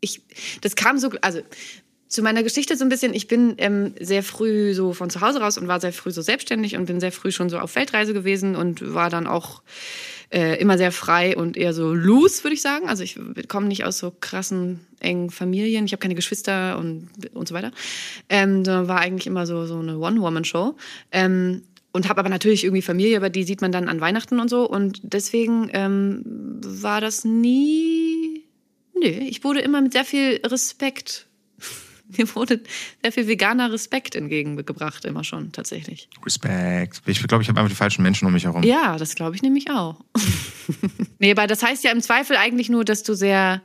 ich, 0.01 0.21
das 0.61 0.75
kam 0.75 0.97
so, 0.99 1.09
also 1.21 1.41
zu 2.15 2.23
meiner 2.23 2.43
Geschichte 2.43 2.77
so 2.77 2.85
ein 2.85 2.89
bisschen, 2.89 3.13
ich 3.13 3.27
bin 3.27 3.55
ähm, 3.57 3.93
sehr 3.99 4.23
früh 4.23 4.73
so 4.73 4.93
von 4.93 5.09
zu 5.09 5.21
Hause 5.21 5.41
raus 5.41 5.57
und 5.57 5.67
war 5.67 5.81
sehr 5.81 5.93
früh 5.93 6.11
so 6.11 6.21
selbstständig 6.21 6.77
und 6.77 6.85
bin 6.85 6.99
sehr 6.99 7.11
früh 7.11 7.31
schon 7.31 7.49
so 7.49 7.59
auf 7.59 7.75
Weltreise 7.75 8.13
gewesen 8.13 8.55
und 8.55 8.93
war 8.93 9.09
dann 9.09 9.27
auch 9.27 9.61
äh, 10.31 10.59
immer 10.59 10.77
sehr 10.77 10.93
frei 10.93 11.35
und 11.35 11.57
eher 11.57 11.73
so 11.73 11.93
loose, 11.93 12.43
würde 12.43 12.55
ich 12.55 12.61
sagen. 12.61 12.87
Also 12.87 13.03
ich 13.03 13.19
komme 13.49 13.67
nicht 13.67 13.83
aus 13.83 13.97
so 13.97 14.11
krassen, 14.19 14.79
engen 15.01 15.29
Familien. 15.29 15.85
Ich 15.85 15.91
habe 15.91 15.99
keine 15.99 16.15
Geschwister 16.15 16.79
und, 16.79 17.09
und 17.33 17.47
so 17.49 17.53
weiter. 17.53 17.71
Ähm, 18.29 18.63
sondern 18.63 18.87
war 18.87 18.99
eigentlich 18.99 19.27
immer 19.27 19.45
so, 19.45 19.65
so 19.65 19.77
eine 19.77 19.97
One-Woman-Show. 19.97 20.75
Ähm, 21.11 21.63
und 21.91 22.09
habe 22.09 22.19
aber 22.19 22.29
natürlich 22.29 22.63
irgendwie 22.63 22.81
Familie, 22.81 23.17
aber 23.17 23.29
die 23.29 23.43
sieht 23.43 23.61
man 23.61 23.71
dann 23.71 23.87
an 23.87 24.01
Weihnachten 24.01 24.39
und 24.39 24.49
so. 24.49 24.67
Und 24.69 25.01
deswegen 25.03 25.69
ähm, 25.73 26.23
war 26.61 27.01
das 27.01 27.23
nie. 27.23 28.43
Nö, 28.93 29.07
ich 29.07 29.43
wurde 29.43 29.59
immer 29.59 29.81
mit 29.81 29.93
sehr 29.93 30.05
viel 30.05 30.39
Respekt. 30.45 31.27
Mir 32.17 32.35
wurde 32.35 32.61
sehr 33.01 33.11
viel 33.11 33.27
veganer 33.27 33.71
Respekt 33.71 34.15
entgegengebracht, 34.15 35.05
immer 35.05 35.23
schon, 35.23 35.51
tatsächlich. 35.51 36.09
Respekt. 36.25 37.01
Ich 37.05 37.21
glaube, 37.27 37.43
ich 37.43 37.49
habe 37.49 37.59
einfach 37.59 37.71
die 37.71 37.75
falschen 37.75 38.03
Menschen 38.03 38.27
um 38.27 38.33
mich 38.33 38.45
herum. 38.45 38.63
Ja, 38.63 38.97
das 38.97 39.15
glaube 39.15 39.35
ich 39.35 39.41
nämlich 39.41 39.69
auch. 39.71 39.99
nee, 41.19 41.31
aber 41.31 41.47
das 41.47 41.63
heißt 41.63 41.83
ja 41.83 41.91
im 41.91 42.01
Zweifel 42.01 42.37
eigentlich 42.37 42.69
nur, 42.69 42.85
dass 42.85 43.03
du 43.03 43.15
sehr, 43.15 43.61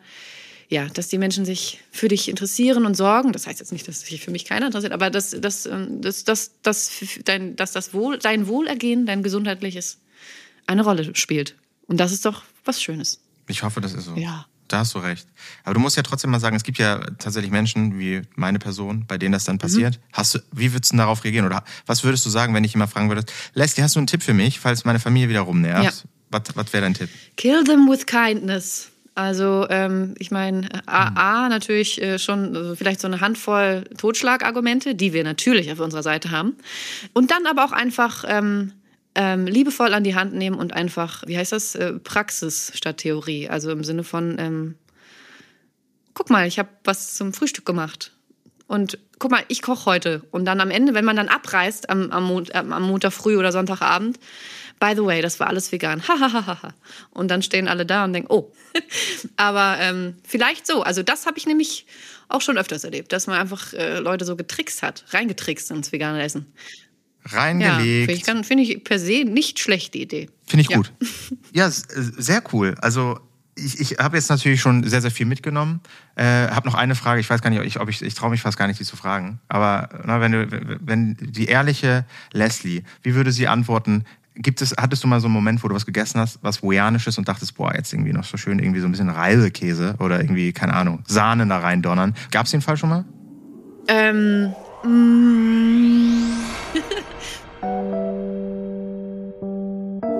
ja, 0.69 0.87
dass 0.87 1.09
die 1.09 1.19
Menschen 1.19 1.45
sich 1.45 1.81
für 1.91 2.09
dich 2.09 2.29
interessieren 2.29 2.87
und 2.87 2.97
sorgen. 2.97 3.33
Das 3.33 3.47
heißt 3.47 3.61
jetzt 3.61 3.73
nicht, 3.73 3.87
dass 3.87 4.01
sich 4.01 4.23
für 4.23 4.31
mich 4.31 4.45
keiner 4.45 4.67
interessiert, 4.67 4.93
aber 4.93 5.11
dass, 5.11 5.31
dass, 5.31 5.67
ähm, 5.67 6.01
dass, 6.01 6.25
dass, 6.25 6.61
dass, 6.63 7.01
dein, 7.25 7.57
dass 7.57 7.73
das 7.73 7.93
Wohl, 7.93 8.19
dein 8.19 8.47
Wohlergehen, 8.47 9.07
dein 9.07 9.23
gesundheitliches 9.23 10.01
eine 10.67 10.83
Rolle 10.83 11.15
spielt. 11.15 11.57
Und 11.87 11.99
das 11.99 12.13
ist 12.13 12.25
doch 12.25 12.45
was 12.65 12.83
Schönes. 12.83 13.21
Ich 13.49 13.63
hoffe, 13.63 13.81
das 13.81 13.93
ist 13.95 14.05
so. 14.05 14.15
Ja. 14.15 14.47
Da 14.71 14.79
hast 14.79 14.95
du 14.95 15.01
recht. 15.01 15.27
Aber 15.65 15.75
du 15.75 15.81
musst 15.81 15.97
ja 15.97 16.05
trotzdem 16.05 16.31
mal 16.31 16.39
sagen, 16.39 16.55
es 16.55 16.63
gibt 16.63 16.79
ja 16.79 17.01
tatsächlich 17.19 17.51
Menschen 17.51 17.99
wie 17.99 18.23
meine 18.37 18.61
Person, 18.61 19.05
bei 19.09 19.19
denen 19.19 19.33
das 19.33 19.45
dann 19.45 19.59
passiert. 19.59 19.97
Mhm. 19.97 20.03
Hast 20.13 20.37
du, 20.37 20.39
wie 20.53 20.73
würdest 20.73 20.93
du 20.93 20.95
denn 20.95 20.99
darauf 20.99 21.25
reagieren? 21.25 21.45
Oder 21.45 21.65
was 21.87 22.05
würdest 22.05 22.25
du 22.25 22.31
sagen, 22.31 22.55
wenn 22.55 22.63
ich 22.63 22.77
immer 22.77 22.87
fragen 22.87 23.09
würde, 23.09 23.25
Leslie, 23.55 23.83
hast 23.83 23.97
du 23.97 23.99
einen 23.99 24.07
Tipp 24.07 24.23
für 24.23 24.33
mich, 24.33 24.61
falls 24.61 24.85
meine 24.85 25.01
Familie 25.01 25.29
wieder 25.29 25.41
rumnervt? 25.41 25.83
Ja. 25.83 25.91
Was, 26.31 26.43
was 26.55 26.73
wäre 26.73 26.83
dein 26.83 26.95
Tipp? 26.95 27.11
Kill 27.37 27.65
them 27.65 27.91
with 27.91 28.07
kindness. 28.07 28.93
Also 29.17 29.67
ähm, 29.71 30.15
ich 30.19 30.31
meine, 30.31 30.69
A, 30.87 31.45
A 31.45 31.49
natürlich 31.49 32.01
äh, 32.01 32.21
schon 32.21 32.55
also 32.55 32.77
vielleicht 32.77 33.01
so 33.01 33.09
eine 33.09 33.21
Handvoll 33.21 33.83
Totschlagargumente, 33.99 34.95
die 34.95 35.13
wir 35.13 35.25
natürlich 35.25 35.73
auf 35.73 35.81
unserer 35.81 36.05
Seite 36.05 36.31
haben. 36.31 36.57
Und 37.13 37.33
dann 37.33 37.45
aber 37.47 37.65
auch 37.65 37.73
einfach 37.73 38.25
ähm, 38.29 38.73
ähm, 39.15 39.47
liebevoll 39.47 39.93
an 39.95 40.05
die 40.05 40.15
Hand 40.15 40.35
nehmen 40.35 40.59
und 40.59 40.73
einfach, 40.73 41.25
wie 41.27 41.37
heißt 41.37 41.53
das, 41.53 41.75
äh, 41.75 41.95
Praxis 41.95 42.73
statt 42.75 42.99
Theorie. 42.99 43.49
Also 43.49 43.71
im 43.71 43.85
Sinne 43.85 44.05
von, 44.05 44.37
ähm, 44.39 44.75
guck 46.15 46.31
mal, 46.31 46.47
ich 46.47 46.59
habe 46.59 46.69
was 46.85 47.15
zum 47.15 47.33
Frühstück 47.33 47.65
gemacht. 47.65 48.13
Und 48.67 48.99
guck 49.19 49.33
mal, 49.33 49.43
ich 49.49 49.63
koche 49.63 49.87
heute. 49.87 50.23
Und 50.31 50.45
dann 50.45 50.61
am 50.61 50.71
Ende, 50.71 50.95
wenn 50.95 51.05
man 51.05 51.17
dann 51.17 51.29
abreist 51.29 51.91
am, 51.91 52.13
am, 52.13 52.25
Mon 52.25 52.47
ähm, 52.55 52.73
am 52.73 52.85
Montag 52.85 53.13
früh 53.13 53.37
oder 53.37 53.51
Sonntagabend, 53.51 54.21
by 54.79 54.93
the 54.95 55.05
way, 55.05 55.21
das 55.23 55.41
war 55.41 55.49
alles 55.49 55.73
vegan. 55.73 56.03
Und 57.11 57.29
dann 57.33 57.43
stehen 57.43 57.67
alle 57.67 57.85
da 57.85 58.05
und 58.05 58.13
denken, 58.13 58.33
oh. 58.33 58.53
Aber 59.37 59.77
ähm, 59.81 60.17
vielleicht 60.25 60.69
so. 60.69 60.83
Also 60.83 61.03
das 61.03 61.27
habe 61.27 61.37
ich 61.37 61.47
nämlich 61.47 61.87
auch 62.29 62.41
schon 62.41 62.59
öfters 62.59 62.85
erlebt, 62.85 63.13
dass 63.13 63.27
man 63.27 63.39
einfach 63.39 63.73
äh, 63.73 63.99
Leute 63.99 64.25
so 64.25 64.37
getrickst 64.37 64.83
hat, 64.83 65.05
reingetrickst 65.11 65.71
ins 65.73 65.91
vegane 65.91 66.23
Essen. 66.23 66.53
Ja, 67.25 67.31
finde 67.49 67.65
Reingelegt. 67.77 68.11
ich, 68.13 68.47
finde 68.47 68.63
ich 68.65 68.85
per 68.85 68.99
se 68.99 69.25
nicht 69.25 69.59
schlecht, 69.59 69.95
die 69.95 70.03
Idee. 70.03 70.29
Finde 70.47 70.63
ich 70.63 70.71
Ja. 70.71 70.77
gut. 70.79 70.93
Ja, 71.53 71.67
äh, 71.67 71.71
sehr 71.71 72.43
cool. 72.53 72.75
Also 72.81 73.19
ich, 73.57 73.81
ich 73.81 73.99
habe 73.99 74.17
jetzt 74.17 74.31
natürlich 74.31 74.61
schon 74.61 74.85
sehr, 74.89 75.01
sehr 75.03 75.11
viel 75.11 75.27
mitgenommen. 75.27 75.81
Äh, 76.15 76.25
habe 76.49 76.69
noch 76.69 76.75
eine 76.77 76.95
Frage. 76.95 77.21
Ich 77.21 77.29
weiß 77.29 77.43
gar 77.43 77.51
nicht, 77.51 77.59
ob 77.59 77.67
ich, 77.67 77.81
ob 77.81 77.89
ich, 77.89 78.01
ich 78.01 78.15
traue 78.15 78.31
mich 78.31 78.41
fast 78.41 78.57
gar 78.57 78.67
nicht, 78.69 78.79
die 78.81 78.85
zu 78.85 78.97
fragen. 78.97 79.41
Aber 79.49 79.89
na, 80.05 80.21
wenn, 80.21 80.33
du, 80.33 80.79
wenn 80.81 81.17
die 81.21 81.47
ehrliche 81.47 82.05
Leslie, 82.33 82.83
wie 83.03 83.15
würde 83.15 83.33
sie 83.33 83.49
antworten? 83.49 84.05
Gibt 84.37 84.63
es, 84.63 84.75
hattest 84.81 85.03
du 85.05 85.09
mal 85.09 85.21
so 85.21 85.27
einen 85.27 85.35
Moment, 85.35 85.63
wo 85.63 85.69
du 85.69 85.75
was 85.75 85.85
gegessen 85.85 86.21
hast, 86.21 86.39
was 86.43 86.63
Voyanisches 86.63 87.19
und 87.19 87.29
dachtest, 87.29 87.55
boah, 87.57 87.75
jetzt 87.75 87.93
irgendwie 87.93 88.13
noch 88.13 88.25
so 88.25 88.37
schön, 88.39 88.59
irgendwie 88.61 88.81
so 88.81 88.87
ein 88.87 88.93
bisschen 88.93 89.11
Reisekäse 89.11 89.97
oder 89.99 90.21
irgendwie, 90.21 90.53
keine 90.53 90.73
Ahnung, 90.73 91.03
Sahne 91.07 91.47
da 91.47 91.59
rein 91.59 91.83
donnern. 91.83 92.15
Gab 92.31 92.47
es 92.47 92.53
den 92.53 92.63
Fall 92.63 92.77
schon 92.77 92.89
mal? 92.89 93.05
Ähm, 93.89 94.55
mm, 94.85 96.23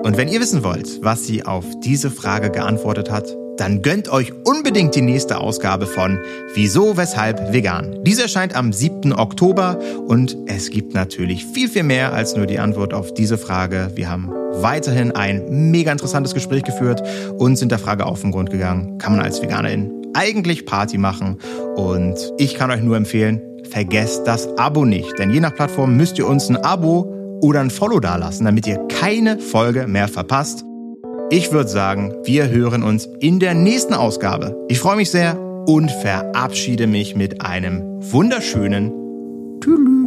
Und 0.03 0.17
wenn 0.17 0.27
ihr 0.27 0.39
wissen 0.39 0.63
wollt, 0.63 0.99
was 1.03 1.27
sie 1.27 1.45
auf 1.45 1.63
diese 1.83 2.09
Frage 2.09 2.49
geantwortet 2.49 3.11
hat, 3.11 3.37
dann 3.57 3.83
gönnt 3.83 4.09
euch 4.09 4.33
unbedingt 4.45 4.95
die 4.95 5.03
nächste 5.03 5.37
Ausgabe 5.37 5.85
von 5.85 6.17
Wieso, 6.55 6.97
Weshalb 6.97 7.53
Vegan. 7.53 8.03
Diese 8.03 8.23
erscheint 8.23 8.55
am 8.55 8.73
7. 8.73 9.13
Oktober 9.13 9.77
und 10.07 10.35
es 10.47 10.71
gibt 10.71 10.95
natürlich 10.95 11.45
viel, 11.45 11.69
viel 11.69 11.83
mehr 11.83 12.13
als 12.13 12.35
nur 12.35 12.47
die 12.47 12.57
Antwort 12.57 12.95
auf 12.95 13.13
diese 13.13 13.37
Frage. 13.37 13.91
Wir 13.93 14.09
haben 14.09 14.31
weiterhin 14.53 15.11
ein 15.11 15.69
mega 15.69 15.91
interessantes 15.91 16.33
Gespräch 16.33 16.63
geführt 16.63 17.03
und 17.37 17.57
sind 17.57 17.71
der 17.71 17.79
Frage 17.79 18.07
auf 18.07 18.21
den 18.21 18.31
Grund 18.31 18.49
gegangen, 18.49 18.97
kann 18.97 19.15
man 19.15 19.21
als 19.21 19.39
Veganerin 19.43 19.91
eigentlich 20.15 20.65
Party 20.65 20.97
machen? 20.97 21.37
Und 21.75 22.15
ich 22.39 22.55
kann 22.55 22.71
euch 22.71 22.81
nur 22.81 22.97
empfehlen, 22.97 23.39
vergesst 23.69 24.25
das 24.25 24.47
Abo 24.57 24.85
nicht, 24.85 25.19
denn 25.19 25.29
je 25.29 25.39
nach 25.39 25.53
Plattform 25.53 25.95
müsst 25.95 26.17
ihr 26.17 26.27
uns 26.27 26.49
ein 26.49 26.57
Abo 26.57 27.20
oder 27.41 27.59
ein 27.59 27.69
Follow 27.69 27.99
dalassen, 27.99 28.45
damit 28.45 28.67
ihr 28.67 28.77
keine 28.87 29.39
Folge 29.39 29.87
mehr 29.87 30.07
verpasst. 30.07 30.63
Ich 31.29 31.51
würde 31.51 31.69
sagen, 31.69 32.13
wir 32.23 32.49
hören 32.49 32.83
uns 32.83 33.07
in 33.19 33.39
der 33.39 33.53
nächsten 33.53 33.93
Ausgabe. 33.93 34.65
Ich 34.67 34.79
freue 34.79 34.97
mich 34.97 35.11
sehr 35.11 35.39
und 35.65 35.91
verabschiede 35.91 36.87
mich 36.87 37.15
mit 37.15 37.41
einem 37.41 37.81
wunderschönen 38.11 38.91
Tschüss. 39.61 40.00